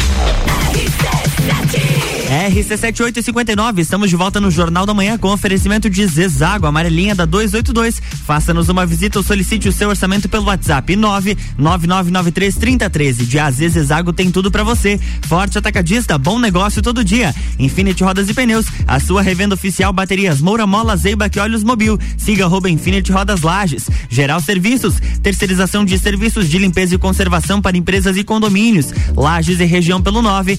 [2.24, 8.02] RC7859, estamos de volta no Jornal da Manhã com oferecimento de Zezago, amarelinha da 282.
[8.26, 13.26] Faça-nos uma visita ou solicite o seu orçamento pelo WhatsApp 999933013.
[13.26, 15.00] De AZ Zezago tem tudo para você.
[15.28, 17.36] Forte atacadista, bom negócio todo dia.
[17.60, 22.00] Infinity Rodas e Pneus, a sua revenda oficial baterias Moura Mola, Zeiba e Olhos Mobil.
[22.18, 23.90] Siga arroba Infinity Rodas Lages.
[24.10, 28.94] Geral Serviços, terceirização de serviços de limpeza e conservação para empresas e condomínios.
[29.16, 30.58] Lages e região pelo 9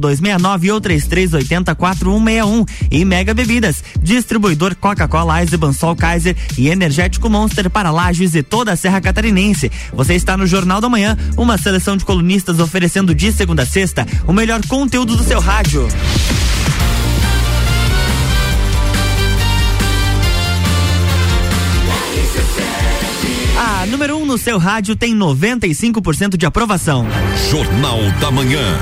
[0.00, 7.90] 99295269 ou 33804161 e Mega Bebidas, distribuidor Coca-Cola, Eisenbahn, Sol Kaiser e Energético Monster para
[7.90, 9.70] Lages e toda a Serra Catarinense.
[9.92, 14.06] Você está no Jornal da Manhã, uma seleção de colunistas oferecendo de segunda a sexta
[14.26, 15.86] o melhor conteúdo do seu rádio.
[23.58, 27.06] A número 1 um no seu rádio tem 95% de aprovação.
[27.50, 28.78] Jornal da Manhã.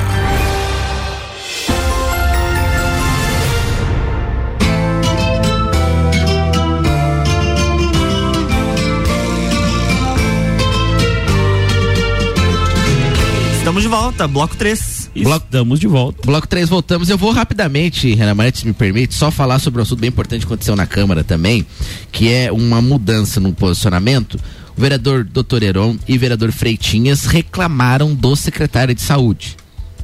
[13.78, 15.10] Estamos de volta, bloco 3.
[15.22, 16.26] Bloco, Estamos de volta.
[16.26, 17.08] Bloco 3, voltamos.
[17.08, 20.40] Eu vou rapidamente, Renan Martins, se me permite, só falar sobre um assunto bem importante
[20.40, 21.64] que aconteceu na Câmara também,
[22.10, 24.34] que é uma mudança no posicionamento.
[24.76, 25.62] O vereador Dr.
[25.62, 29.56] Heron e o vereador Freitinhas reclamaram do secretário de saúde.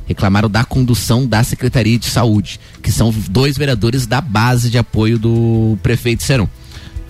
[0.06, 5.18] Reclamaram da condução da Secretaria de Saúde, que são dois vereadores da base de apoio
[5.18, 6.48] do prefeito Seron.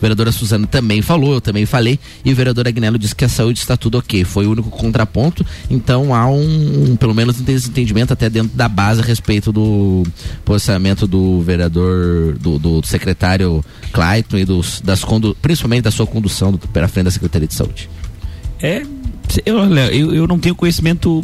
[0.04, 3.58] Vereadora Suzana também falou, eu também falei, e o vereador Agnello disse que a saúde
[3.58, 4.22] está tudo ok.
[4.22, 8.68] Foi o único contraponto, então há um, um, pelo menos um desentendimento até dentro da
[8.68, 10.02] base a respeito do
[10.44, 16.52] posicionamento do vereador, do, do secretário Clayton e dos, das condu, principalmente da sua condução
[16.52, 17.88] do, pela frente da Secretaria de Saúde.
[18.60, 18.82] É,
[19.46, 21.22] eu, eu, eu não tenho conhecimento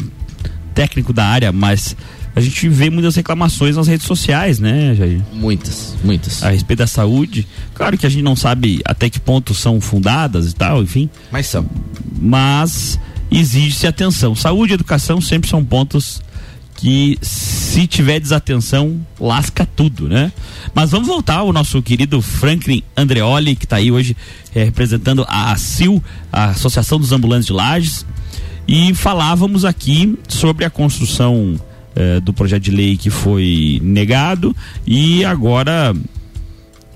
[0.75, 1.95] técnico da área, mas
[2.35, 5.21] a gente vê muitas reclamações nas redes sociais, né, Jair?
[5.33, 6.43] Muitas, muitas.
[6.43, 7.47] A respeito da saúde.
[7.75, 11.11] Claro que a gente não sabe até que ponto são fundadas e tal, enfim.
[11.31, 11.67] Mas são.
[12.21, 12.99] Mas
[13.31, 14.35] exige-se atenção.
[14.35, 16.23] Saúde e educação sempre são pontos
[16.77, 20.33] que se tiver desatenção, lasca tudo, né?
[20.75, 24.17] Mas vamos voltar ao nosso querido Franklin Andreoli, que está aí hoje
[24.55, 26.03] é, representando a ACIL,
[26.33, 28.07] a Associação dos Ambulantes de Lages,
[28.67, 31.61] e falávamos aqui sobre a construção
[31.97, 34.55] eh, do projeto de lei que foi negado
[34.87, 35.95] e agora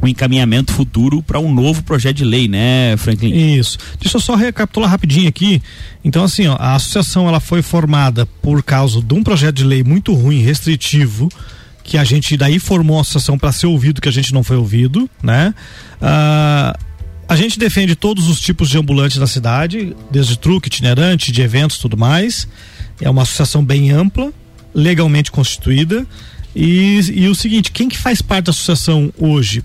[0.04, 3.34] o encaminhamento futuro para um novo projeto de lei, né, Franklin?
[3.56, 3.78] Isso.
[3.98, 5.62] Deixa eu só recapitular rapidinho aqui.
[6.04, 9.82] Então, assim, ó, a associação ela foi formada por causa de um projeto de lei
[9.82, 11.28] muito ruim, restritivo,
[11.82, 14.56] que a gente daí formou a associação para ser ouvido, que a gente não foi
[14.56, 15.54] ouvido, né?
[16.00, 16.76] Ah,
[17.28, 21.78] a gente defende todos os tipos de ambulantes da cidade, desde truque, itinerante, de eventos,
[21.78, 22.46] tudo mais.
[23.00, 24.32] É uma associação bem ampla,
[24.74, 26.06] legalmente constituída.
[26.54, 29.64] E, e o seguinte, quem que faz parte da associação hoje?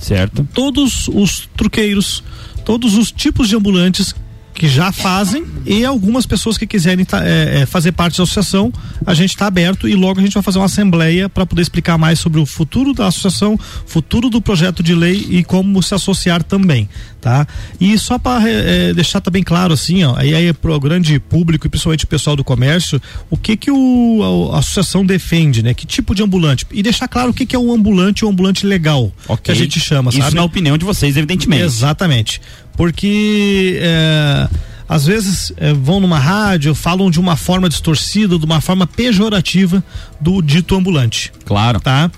[0.00, 0.46] Certo.
[0.54, 2.22] Todos os truqueiros,
[2.64, 4.14] todos os tipos de ambulantes
[4.60, 8.70] que já fazem e algumas pessoas que quiserem tá, é, é, fazer parte da associação,
[9.06, 11.96] a gente está aberto e logo a gente vai fazer uma assembleia para poder explicar
[11.96, 16.42] mais sobre o futuro da associação, futuro do projeto de lei e como se associar
[16.42, 16.90] também,
[17.22, 17.46] tá?
[17.80, 21.66] E só para é, deixar também claro assim, ó, aí, aí para o grande público
[21.66, 23.00] e principalmente o pessoal do comércio,
[23.30, 25.72] o que que o, a, a associação defende, né?
[25.72, 26.66] Que tipo de ambulante?
[26.70, 29.42] E deixar claro o que que é um ambulante ou um ambulante legal, Ok.
[29.42, 30.36] que a gente chama, Isso sabe?
[30.36, 31.62] na opinião de vocês, evidentemente.
[31.62, 32.42] Exatamente.
[32.80, 34.48] Porque é,
[34.88, 39.84] às vezes é, vão numa rádio, falam de uma forma distorcida, de uma forma pejorativa
[40.18, 41.30] do dito ambulante.
[41.44, 41.78] Claro.
[41.78, 42.10] Tá?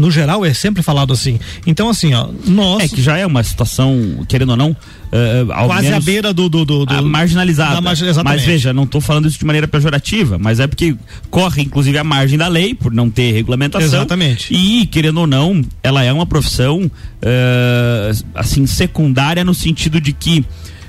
[0.00, 1.38] No geral é sempre falado assim.
[1.66, 2.82] Então, assim, ó, nós.
[2.84, 4.74] É que já é uma situação, querendo ou não,
[5.12, 6.48] eh, ao Quase à beira do.
[6.48, 7.74] do, do, do marginalizada.
[7.92, 8.24] exatamente.
[8.24, 10.96] mas veja, não estou falando isso de maneira pejorativa, mas é porque
[11.30, 13.86] corre, inclusive, a margem da lei, por não ter regulamentação.
[13.86, 14.54] Exatamente.
[14.54, 16.90] E, querendo ou não, ela é uma profissão,
[17.20, 20.44] eh, assim, secundária no sentido de que.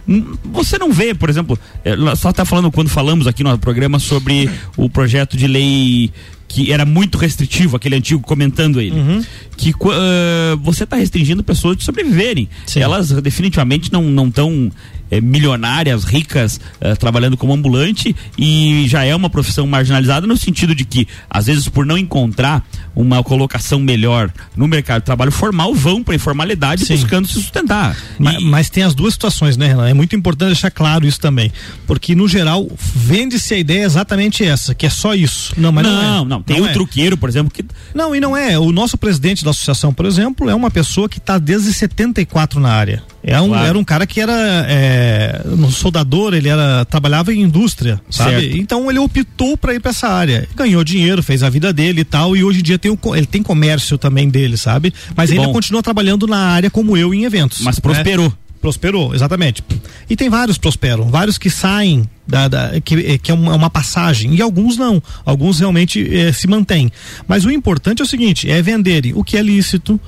[0.07, 3.99] hum, Você não vê, por exemplo, eh, só está falando quando falamos aqui no programa
[3.99, 6.11] sobre o projeto de lei
[6.51, 9.23] que era muito restritivo, aquele antigo comentando ele, Uhum.
[9.55, 12.49] que qu- ah, você está restringindo pessoas de sobreviverem.
[12.75, 14.69] Elas definitivamente não não estão
[15.11, 20.73] eh, milionárias, ricas, eh, trabalhando como ambulante e já é uma profissão marginalizada no sentido
[20.73, 25.73] de que, às vezes, por não encontrar uma colocação melhor no mercado de trabalho formal,
[25.75, 27.95] vão para informalidade buscando se sustentar.
[28.17, 29.87] Ma- Mas, tem as duas situações, né, Renan?
[29.89, 31.51] É muito importante deixar claro isso também.
[31.85, 35.53] Porque, no geral, vende-se a ideia exatamente essa, que é só isso.
[35.57, 36.27] Não, mas não, não, é.
[36.27, 36.73] não, tem Não o é.
[36.73, 38.57] truqueiro, por exemplo, que Não, e não é.
[38.57, 42.69] O nosso presidente da associação, por exemplo, é uma pessoa que está desde 74 na
[42.71, 43.03] área.
[43.23, 43.67] É um, Claro.
[43.67, 44.33] Era um cara que era
[44.67, 45.00] é,
[45.45, 48.41] no soldador, ele era trabalhava em indústria, sabe?
[48.41, 48.57] Certo.
[48.57, 50.47] Então ele optou para ir para essa área.
[50.55, 53.25] Ganhou dinheiro, fez a vida dele e tal, e hoje em dia tem o, ele
[53.25, 54.93] tem comércio também dele, sabe?
[55.15, 55.53] Mas ainda bom.
[55.53, 57.61] continua trabalhando na área como eu em eventos.
[57.61, 57.81] Mas né?
[57.81, 58.33] prosperou.
[58.61, 59.63] Prosperou, exatamente.
[60.07, 63.69] E tem vários prosperam, vários que saem da, da- que, eh, que é uma, uma
[63.71, 66.91] passagem e alguns não, alguns realmente eh, se mantêm.
[67.27, 69.99] Mas o importante é o seguinte, é venderem o que é lícito,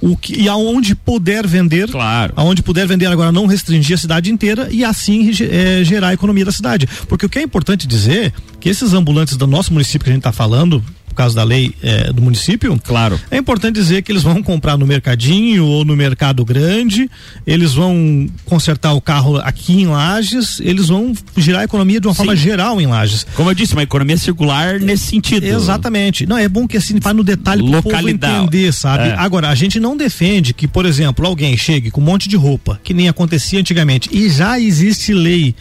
[0.00, 2.32] o que e aonde puder vender, claro.
[2.36, 6.44] aonde puder vender agora não restringir a cidade inteira e assim eh, gerar a economia
[6.44, 6.88] da cidade.
[7.08, 10.20] Porque o que é importante dizer que esses ambulantes do nosso município que a gente
[10.20, 13.20] está falando por causa da lei eh, do município, claro.
[13.30, 17.10] é importante dizer que eles vão comprar no mercadinho ou no mercado grande,
[17.44, 22.14] eles vão consertar o carro aqui em Lages, eles vão girar a economia de uma
[22.14, 23.26] forma geral em Lages.
[23.34, 25.44] Como eu disse, uma economia circular nesse sentido.
[25.44, 26.26] Exatamente.
[26.26, 29.08] Não, é bom que assim vai no detalhe para o povo entender, sabe?
[29.08, 29.14] É.
[29.16, 32.80] Agora, a gente não defende que, por exemplo, alguém chegue com um monte de roupa,
[32.84, 35.54] que nem acontecia antigamente, e já existe lei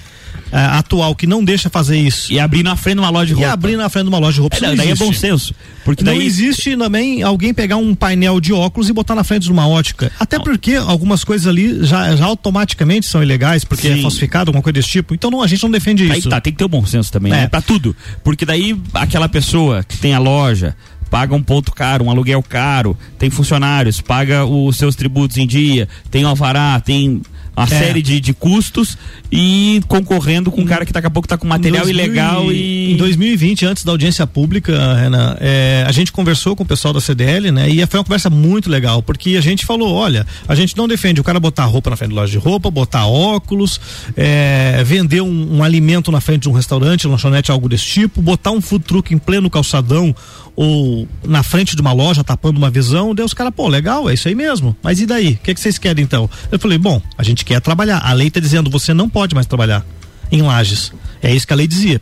[0.52, 2.32] ah, atual que não deixa fazer isso.
[2.32, 3.48] E abrir na frente de uma loja de roupa.
[3.48, 4.56] E abrir na frente de uma loja de roupa.
[4.56, 5.06] É, isso não daí é existe.
[5.06, 5.56] bom senso.
[5.86, 9.44] Porque não daí- existe também alguém pegar um painel de óculos e botar na frente
[9.44, 10.12] de uma ótica.
[10.20, 14.00] Até porque algumas coisas ali já, já automaticamente são ilegais, porque Sim.
[14.00, 15.14] é falsificado, alguma coisa desse tipo.
[15.14, 16.30] Então não, a gente não defende Aí isso.
[16.30, 17.36] tá, tem que ter o bom senso também, É.
[17.42, 17.48] né?
[17.48, 17.96] Pra tudo.
[18.24, 20.76] Porque daí aquela pessoa que tem a loja,
[21.10, 25.88] paga um ponto caro, um aluguel caro, tem funcionários, paga os seus tributos em dia,
[26.12, 27.22] tem alvará, tem
[27.60, 27.80] uma É.
[27.80, 28.98] série de, de custos
[29.32, 32.94] e concorrendo com um cara que daqui a pouco tá com material 2000 ilegal e.
[32.94, 37.02] Em 2020, antes da audiência pública, Renan, é, a gente conversou com o pessoal da
[37.02, 37.70] CDL, né?
[37.70, 41.20] E foi uma conversa muito legal, porque a gente falou: olha, a gente não defende
[41.20, 43.80] o cara botar roupa na frente de loja de roupa, botar óculos,
[44.16, 48.52] é, vender um, um alimento na frente de um restaurante, lanchonete, algo desse tipo, botar
[48.52, 50.16] um food truck em pleno calçadão
[50.62, 54.14] ou na frente de uma loja tapando uma visão, daí os caras, pô, legal, é
[54.14, 54.76] isso aí mesmo.
[54.84, 55.32] Mas e daí?
[55.32, 56.30] O que, que vocês querem então?
[56.52, 58.00] Eu falei, bom, a gente quer trabalhar.
[58.00, 59.86] A lei tá dizendo, você não pode mais trabalhar
[60.30, 60.92] em lajes.
[61.24, 62.02] É isso que a lei dizia.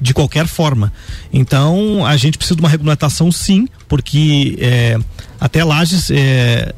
[0.00, 0.92] De qualquer forma.
[1.32, 4.98] Então, a gente precisa de uma regulamentação sim, porque é,
[5.38, 6.74] até Lages é,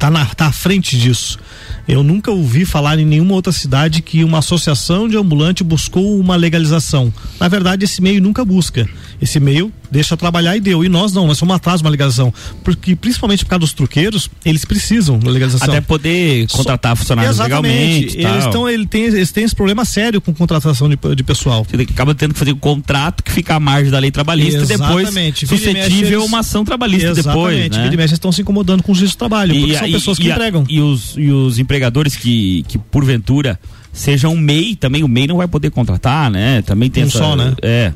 [0.00, 1.38] tá, na, tá à frente disso.
[1.86, 6.34] Eu nunca ouvi falar em nenhuma outra cidade que uma associação de ambulante buscou uma
[6.34, 7.14] legalização.
[7.38, 8.88] Na verdade, esse meio nunca busca.
[9.22, 10.84] Esse meio deixa trabalhar e deu.
[10.84, 12.32] E nós não, nós somos atrás de uma legalização.
[12.62, 15.68] Porque, principalmente por causa dos truqueiros, eles precisam da legalização.
[15.68, 18.16] Até poder contratar funcionários legalmente.
[18.16, 18.38] e Eles, tal.
[18.38, 21.66] estão, ele tem, eles têm esse problema sério com contratação de, de pessoal.
[21.68, 24.66] Você acaba tendo que fazer um contrato que fica à margem da lei trabalhista e
[24.66, 25.44] depois Exatamente.
[25.44, 27.56] E mexe, suscetível a uma ação trabalhista depois.
[27.58, 27.78] Exatamente.
[27.78, 27.90] Né?
[27.90, 30.34] Vira e estão se incomodando com o juízo do trabalho, porque são pessoas que a-
[30.34, 30.64] entregam.
[30.68, 33.58] E os, e os empregadores que, que porventura
[33.92, 36.62] sejam MEI, também o MEI não vai poder contratar, né?
[36.62, 37.18] Também tem Um essa.
[37.18, 37.54] só, né?
[37.62, 37.92] É.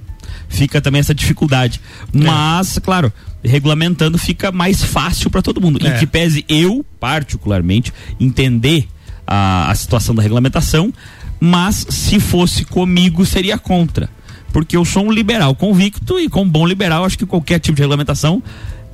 [0.54, 1.80] Fica também essa dificuldade.
[2.12, 5.78] Mas, claro, regulamentando fica mais fácil para todo mundo.
[5.84, 5.88] É.
[5.88, 8.88] Em que pese eu, particularmente, entender
[9.26, 10.92] a, a situação da regulamentação,
[11.40, 14.08] mas se fosse comigo, seria contra.
[14.52, 17.82] Porque eu sou um liberal convicto e, como bom liberal, acho que qualquer tipo de
[17.82, 18.42] regulamentação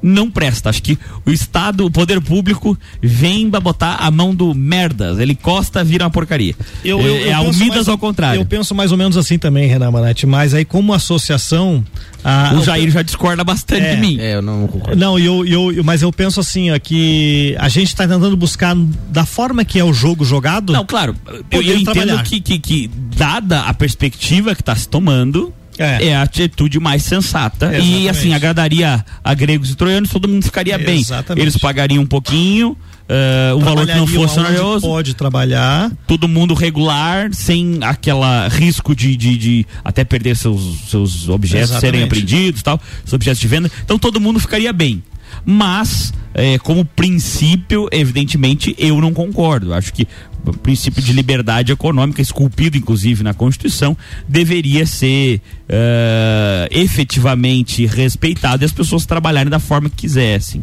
[0.03, 0.71] não presta.
[0.71, 5.19] Acho que o Estado, o poder público, vem pra botar a mão do merdas.
[5.19, 6.55] Ele costa, vira uma porcaria.
[6.85, 8.41] Eu, é eu, é eu ao penso Midas mais- ao contrário.
[8.41, 11.85] Eu penso mais ou menos assim também, Renan Manete, mas aí como associação.
[12.23, 13.95] a- O Jair já discorda bastante É.
[13.95, 14.19] de mim.
[14.21, 14.97] É, eu não concordo.
[14.99, 18.37] Não, e eu, eu, eu- mas eu penso assim, ó, que a gente está tentando
[18.37, 18.75] buscar
[19.11, 20.73] da forma que é o jogo jogado.
[20.73, 21.15] Não, claro.
[21.51, 26.09] Eu, eu entendo que, que, que, dada a perspectiva que está se tomando, É.
[26.09, 26.17] é.
[26.17, 27.67] a atitude mais sensata.
[27.67, 28.09] E Exatamente.
[28.09, 31.01] assim, agradaria a gregos e troianos, todo mundo ficaria bem.
[31.01, 31.43] Exatamente.
[31.43, 32.77] Eles pagariam um pouquinho,
[33.09, 34.87] eh, um valor que não fosse oneroso.
[34.87, 35.91] Pode trabalhar.
[36.07, 41.81] todo mundo regular, sem aquela risco de, de, de até perder seus, seus objetos Exatamente.
[41.81, 43.71] serem apreendidos tal, os objetos de venda.
[43.85, 45.03] Então todo mundo ficaria bem.
[45.45, 49.73] Mas, eh, como princípio, evidentemente, eu não concordo.
[49.73, 50.07] Acho que
[50.45, 53.97] o princípio de liberdade econômica, esculpido inclusive na Constituição,
[54.29, 60.63] deveria ser eh, efetivamente respeitado e as pessoas trabalharem da forma que quisessem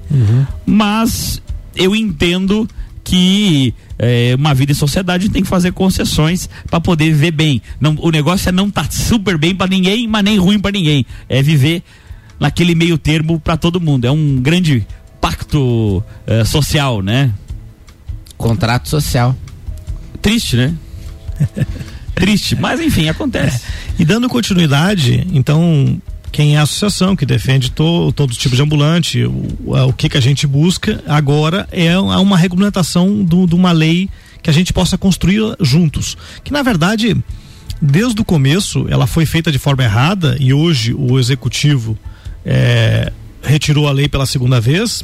[0.65, 1.41] mas
[1.75, 2.67] eu entendo
[3.03, 7.61] que é, uma vida em sociedade tem que fazer concessões para poder viver bem.
[7.79, 11.05] Não, o negócio é não estar super bem para ninguém, mas nem ruim para ninguém.
[11.29, 11.83] É viver
[12.37, 14.05] naquele meio termo para todo mundo.
[14.05, 14.85] É um grande
[15.21, 17.31] pacto é, social, né?
[18.37, 19.33] Contrato social.
[20.27, 20.75] Triste, né?
[22.13, 23.61] Triste, mas enfim, acontece.
[23.97, 26.01] E dando continuidade, então,
[26.33, 29.47] quem é a associação que defende to, todo tipo de ambulante, o,
[29.87, 34.09] o que que a gente busca agora é uma regulamentação de uma lei
[34.43, 36.17] que a gente possa construir juntos.
[36.43, 37.15] Que na verdade,
[37.81, 41.97] desde o começo, ela foi feita de forma errada e hoje o executivo
[42.45, 45.03] é, retirou a lei pela segunda vez,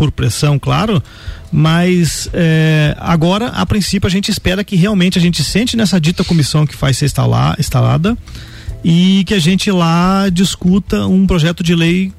[0.00, 1.02] por pressão, claro,
[1.52, 6.24] mas é, agora, a princípio, a gente espera que realmente a gente sente nessa dita
[6.24, 8.16] comissão que vai ser instalar, instalada
[8.82, 12.14] e que a gente lá discuta um projeto de lei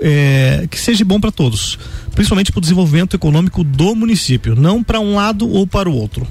[0.00, 1.78] é, que seja bom para todos,
[2.12, 6.26] principalmente para o desenvolvimento econômico do município, não para um lado ou para o outro.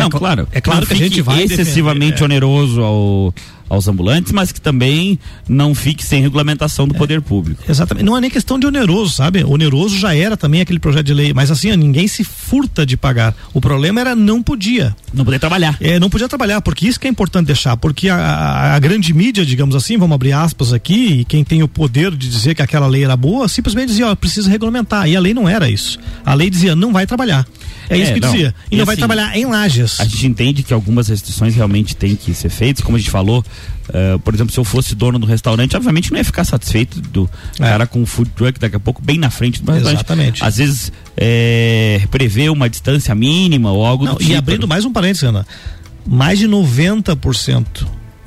[0.00, 0.48] Não, é, claro.
[0.52, 2.24] É claro que a gente vai excessivamente defender, é.
[2.24, 3.34] oneroso ao
[3.70, 5.16] aos ambulantes, mas que também
[5.48, 7.62] não fique sem regulamentação do é, poder público.
[7.68, 8.04] Exatamente.
[8.04, 9.44] Não é nem questão de oneroso, sabe?
[9.44, 12.96] Oneroso já era também aquele projeto de lei, mas assim, ó, ninguém se furta de
[12.96, 13.32] pagar.
[13.54, 14.94] O problema era não podia.
[15.14, 15.76] Não podia trabalhar.
[15.80, 19.14] É, não podia trabalhar, porque isso que é importante deixar, porque a, a, a grande
[19.14, 22.62] mídia, digamos assim, vamos abrir aspas aqui, e quem tem o poder de dizer que
[22.62, 25.08] aquela lei era boa, simplesmente dizia, ó, precisa regulamentar.
[25.08, 25.96] E a lei não era isso.
[26.26, 27.46] A lei dizia, não vai trabalhar.
[27.90, 28.30] É, isso é, que não.
[28.30, 28.54] dizia.
[28.70, 30.00] E, e não assim, vai trabalhar em lajes.
[30.00, 33.44] A gente entende que algumas restrições realmente têm que ser feitas, como a gente falou.
[33.88, 37.28] Uh, por exemplo, se eu fosse dono do restaurante, obviamente não ia ficar satisfeito do
[37.58, 37.64] é.
[37.64, 39.98] cara com food truck daqui a pouco bem na frente do restaurante.
[39.98, 40.44] Exatamente.
[40.44, 44.30] Às vezes é, prever uma distância mínima ou algo não, do tipo.
[44.30, 45.44] E abrindo mais um parênteses, Ana,
[46.06, 47.66] mais de 90%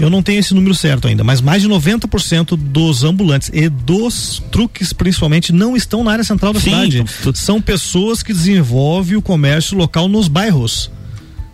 [0.03, 4.43] eu não tenho esse número certo ainda, mas mais de 90% dos ambulantes e dos
[4.51, 7.05] truques, principalmente, não estão na área central da Sim, cidade.
[7.21, 10.91] Então, São pessoas que desenvolvem o comércio local nos bairros.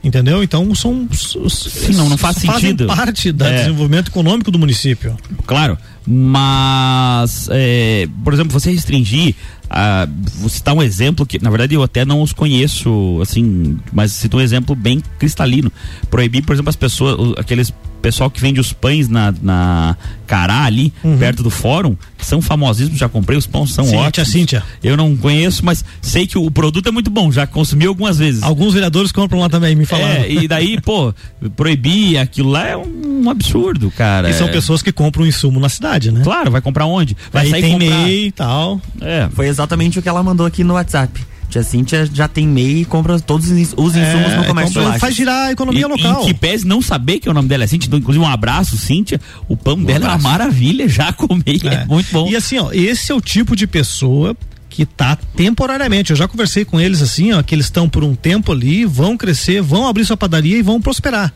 [0.01, 0.41] Entendeu?
[0.41, 1.09] Então são.
[1.11, 2.87] Sim, não, não faz sentido.
[2.87, 3.57] parte do é.
[3.57, 5.17] desenvolvimento econômico do município.
[5.45, 5.77] Claro.
[6.07, 9.35] Mas, é, por exemplo, você restringir.
[9.69, 14.13] Ah, vou citar um exemplo que, na verdade, eu até não os conheço, assim, mas
[14.13, 15.71] cito um exemplo bem cristalino.
[16.09, 20.93] Proibir, por exemplo, as pessoas, aqueles pessoal que vende os pães na, na Cará ali,
[21.03, 21.17] uhum.
[21.17, 24.29] perto do fórum, que são famosíssimos, já comprei, os pães são Cíntia, ótimos.
[24.29, 24.63] Cíntia.
[24.83, 28.43] Eu não conheço, mas sei que o produto é muito bom, já consumi algumas vezes.
[28.43, 30.23] Alguns vereadores compram lá também, me falaram.
[30.23, 31.13] É, e daí, pô,
[31.55, 34.29] proibir aquilo lá é um absurdo, cara.
[34.29, 36.21] E são pessoas que compram insumo na cidade, né?
[36.23, 37.17] Claro, vai comprar onde?
[37.31, 38.09] Vai Aí sair tem comprar...
[38.09, 38.81] E tal.
[39.01, 39.27] É.
[39.33, 41.28] Foi exatamente o que ela mandou aqui no WhatsApp.
[41.49, 45.15] Tia Cíntia já tem MEI e compra todos os insumos é, no comércio compra, Faz
[45.15, 46.21] girar a economia e, local.
[46.21, 48.77] Em que pese não saber que o nome dela é Cíntia, então, inclusive um abraço,
[48.77, 49.19] Cíntia.
[49.47, 50.17] O pão um dela abraço.
[50.17, 51.73] é uma maravilha, já comi, é.
[51.73, 52.29] é muito bom.
[52.29, 54.37] E assim, ó, esse é o tipo de pessoa
[54.69, 56.11] que tá temporariamente.
[56.11, 59.17] Eu já conversei com eles assim, ó, que eles estão por um tempo ali, vão
[59.17, 61.33] crescer, vão abrir sua padaria e vão prosperar.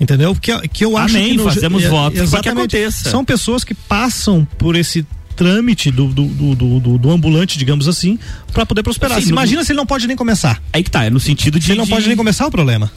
[0.00, 0.34] Entendeu?
[0.36, 3.10] Que, que eu acho Amém, que no, fazemos é, votos exatamente, que aconteça.
[3.10, 5.04] São pessoas que passam por esse
[5.38, 8.18] trâmite do, do, do, do, do ambulante, digamos assim,
[8.52, 9.22] para poder prosperar.
[9.22, 9.64] Sim, Imagina no...
[9.64, 10.60] se ele não pode nem começar.
[10.72, 11.64] Aí que tá, é no sentido de.
[11.64, 11.90] Se ele não de...
[11.90, 12.90] pode nem começar o problema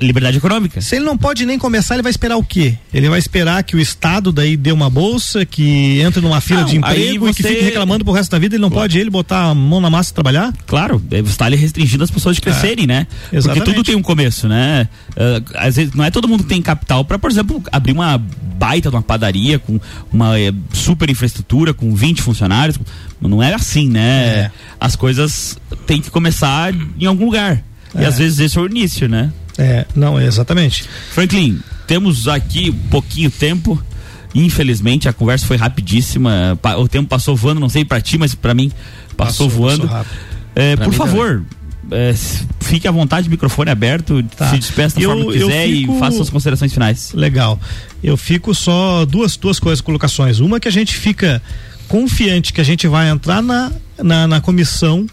[0.00, 0.80] liberdade econômica.
[0.80, 2.76] Se ele não pode nem começar, ele vai esperar o quê?
[2.92, 6.68] Ele vai esperar que o Estado daí dê uma bolsa, que entre numa fila não,
[6.68, 7.30] de emprego você...
[7.30, 8.84] e que fique reclamando pro resto da vida, ele não claro.
[8.84, 10.52] pode ele botar a mão na massa e trabalhar?
[10.66, 13.06] Claro, você está ali restringindo as pessoas de crescerem, é, né?
[13.32, 13.64] Exatamente.
[13.64, 14.88] Porque tudo tem um começo, né?
[15.10, 18.18] Uh, às vezes não é todo mundo que tem capital para, por exemplo, abrir uma
[18.18, 19.80] baita de uma padaria com
[20.12, 22.78] uma é, super infraestrutura, com 20 funcionários.
[23.20, 24.24] Não é assim, né?
[24.26, 24.50] É.
[24.78, 27.62] As coisas têm que começar em algum lugar.
[27.98, 29.32] E às vezes esse é o início, né?
[29.58, 30.84] É, não, é exatamente.
[31.12, 33.82] Franklin, temos aqui pouquinho tempo.
[34.34, 36.58] Infelizmente a conversa foi rapidíssima.
[36.78, 38.72] O tempo passou voando, não sei para ti, mas para mim
[39.16, 39.88] passou, passou voando.
[39.88, 40.06] Passou
[40.54, 41.44] é, por favor,
[41.90, 42.14] é,
[42.60, 44.50] fique à vontade, microfone aberto, tá.
[44.50, 45.96] se despeça da eu, forma que quiser fico...
[45.96, 47.12] e faça suas considerações finais.
[47.14, 47.60] Legal.
[48.02, 50.40] Eu fico só duas, duas coisas, colocações.
[50.40, 51.42] Uma que a gente fica
[51.88, 53.70] confiante que a gente vai entrar na,
[54.02, 55.06] na, na comissão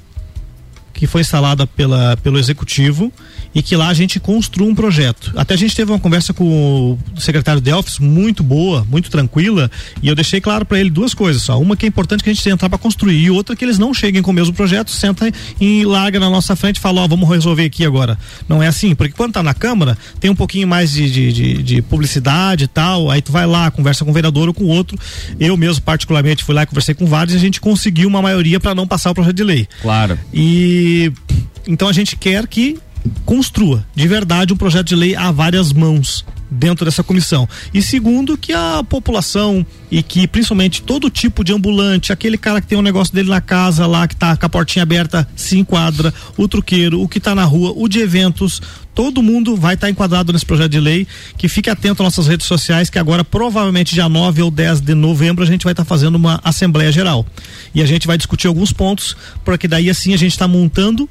[1.00, 3.10] que foi instalada pela, pelo executivo
[3.56, 5.32] e que lá a gente construa um projeto.
[5.34, 9.72] Até a gente teve uma conversa com o secretário Delfis muito boa, muito tranquila,
[10.04, 11.60] e eu deixei claro para ele duas coisas só.
[11.60, 13.93] Uma que é importante que a gente entrar para construir, e outra que eles não
[13.93, 17.28] cheguem com o mesmo projeto, senta e larga na nossa frente e fala, ó, vamos
[17.30, 18.18] resolver aqui agora.
[18.47, 21.64] Não é assim, porque quando tá na Câmara, tem um pouquinho mais de, de, de,
[21.64, 25.00] de publicidade e tal, aí tu vai lá, conversa com um vereador ou com outro.
[25.39, 28.60] Eu mesmo, particularmente, fui lá e conversei com vários e a gente conseguiu uma maioria
[28.60, 29.68] para não passar o projeto de lei.
[29.82, 30.20] Claro.
[30.34, 30.89] E
[31.68, 32.78] então a gente quer que
[33.26, 37.47] construa de verdade um projeto de lei a várias mãos dentro dessa comissão.
[37.74, 42.68] E segundo, que a população e que principalmente todo tipo de ambulante, aquele cara que
[42.68, 46.14] tem um negócio dele na casa lá, que tá com a portinha aberta, se enquadra,
[46.38, 48.62] o truqueiro, o que tá na rua, o de eventos,
[48.93, 52.28] todo mundo vai estar tá enquadrado nesse projeto de lei, que fique atento às nossas
[52.28, 55.84] redes sociais, que agora provavelmente dia 9 ou 10 de novembro a gente vai estar
[55.84, 57.26] tá fazendo uma assembleia geral.
[57.74, 61.10] E a gente vai discutir alguns pontos, porque daí assim a gente está montando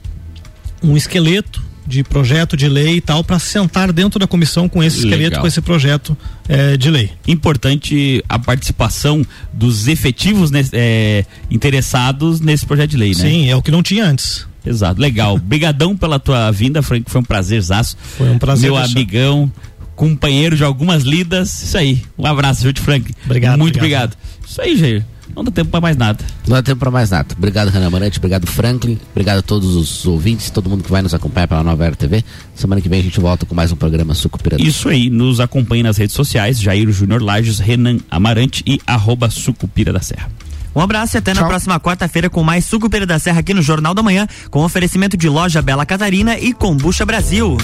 [0.83, 4.99] um esqueleto de projeto de lei e tal para sentar dentro da comissão com esse
[4.99, 5.41] esqueleto, Legal.
[5.41, 6.17] com esse projeto
[6.49, 7.11] eh, de lei.
[7.27, 13.15] Importante a participação dos efetivos é, interessados nesse projeto de lei, né?
[13.15, 14.47] Sim, é o que não tinha antes.
[14.65, 15.39] Exato, legal.
[15.43, 17.97] Brigadão pela tua vinda, Frank, foi um prazerzaço.
[18.17, 19.03] Foi um prazer, Meu Alexandre.
[19.03, 19.53] amigão,
[19.97, 21.63] companheiro de algumas lidas.
[21.63, 22.03] Isso aí.
[22.19, 23.11] Um abraço, viu, Frank?
[23.25, 24.13] Obrigado, Muito obrigado.
[24.13, 24.47] obrigado.
[24.47, 25.05] Isso aí, Jair.
[25.35, 26.25] Não dá tempo pra mais nada.
[26.47, 27.29] Não dá tempo pra mais nada.
[27.37, 28.19] Obrigado, Renan Marante.
[28.19, 28.99] Obrigado, Franklin.
[29.13, 32.25] Obrigado a todos os ouvintes, todo mundo que vai nos acompanhar pela Nova Era TV.
[32.55, 34.61] Semana que vem a gente volta com mais um programa Sucupira.
[34.61, 39.93] Isso aí, nos acompanhe nas redes sociais, Jair Júnior Lages, Renan Amarante e arroba Sucupira
[39.93, 40.31] da Serra.
[40.75, 43.95] Um abraço e até na próxima quarta-feira com mais Sucupira da Serra aqui no Jornal
[43.95, 47.57] da Manhã, com oferecimento de loja Bela Catarina e Combucha Brasil.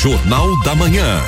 [0.00, 1.20] Jornal da Manhã.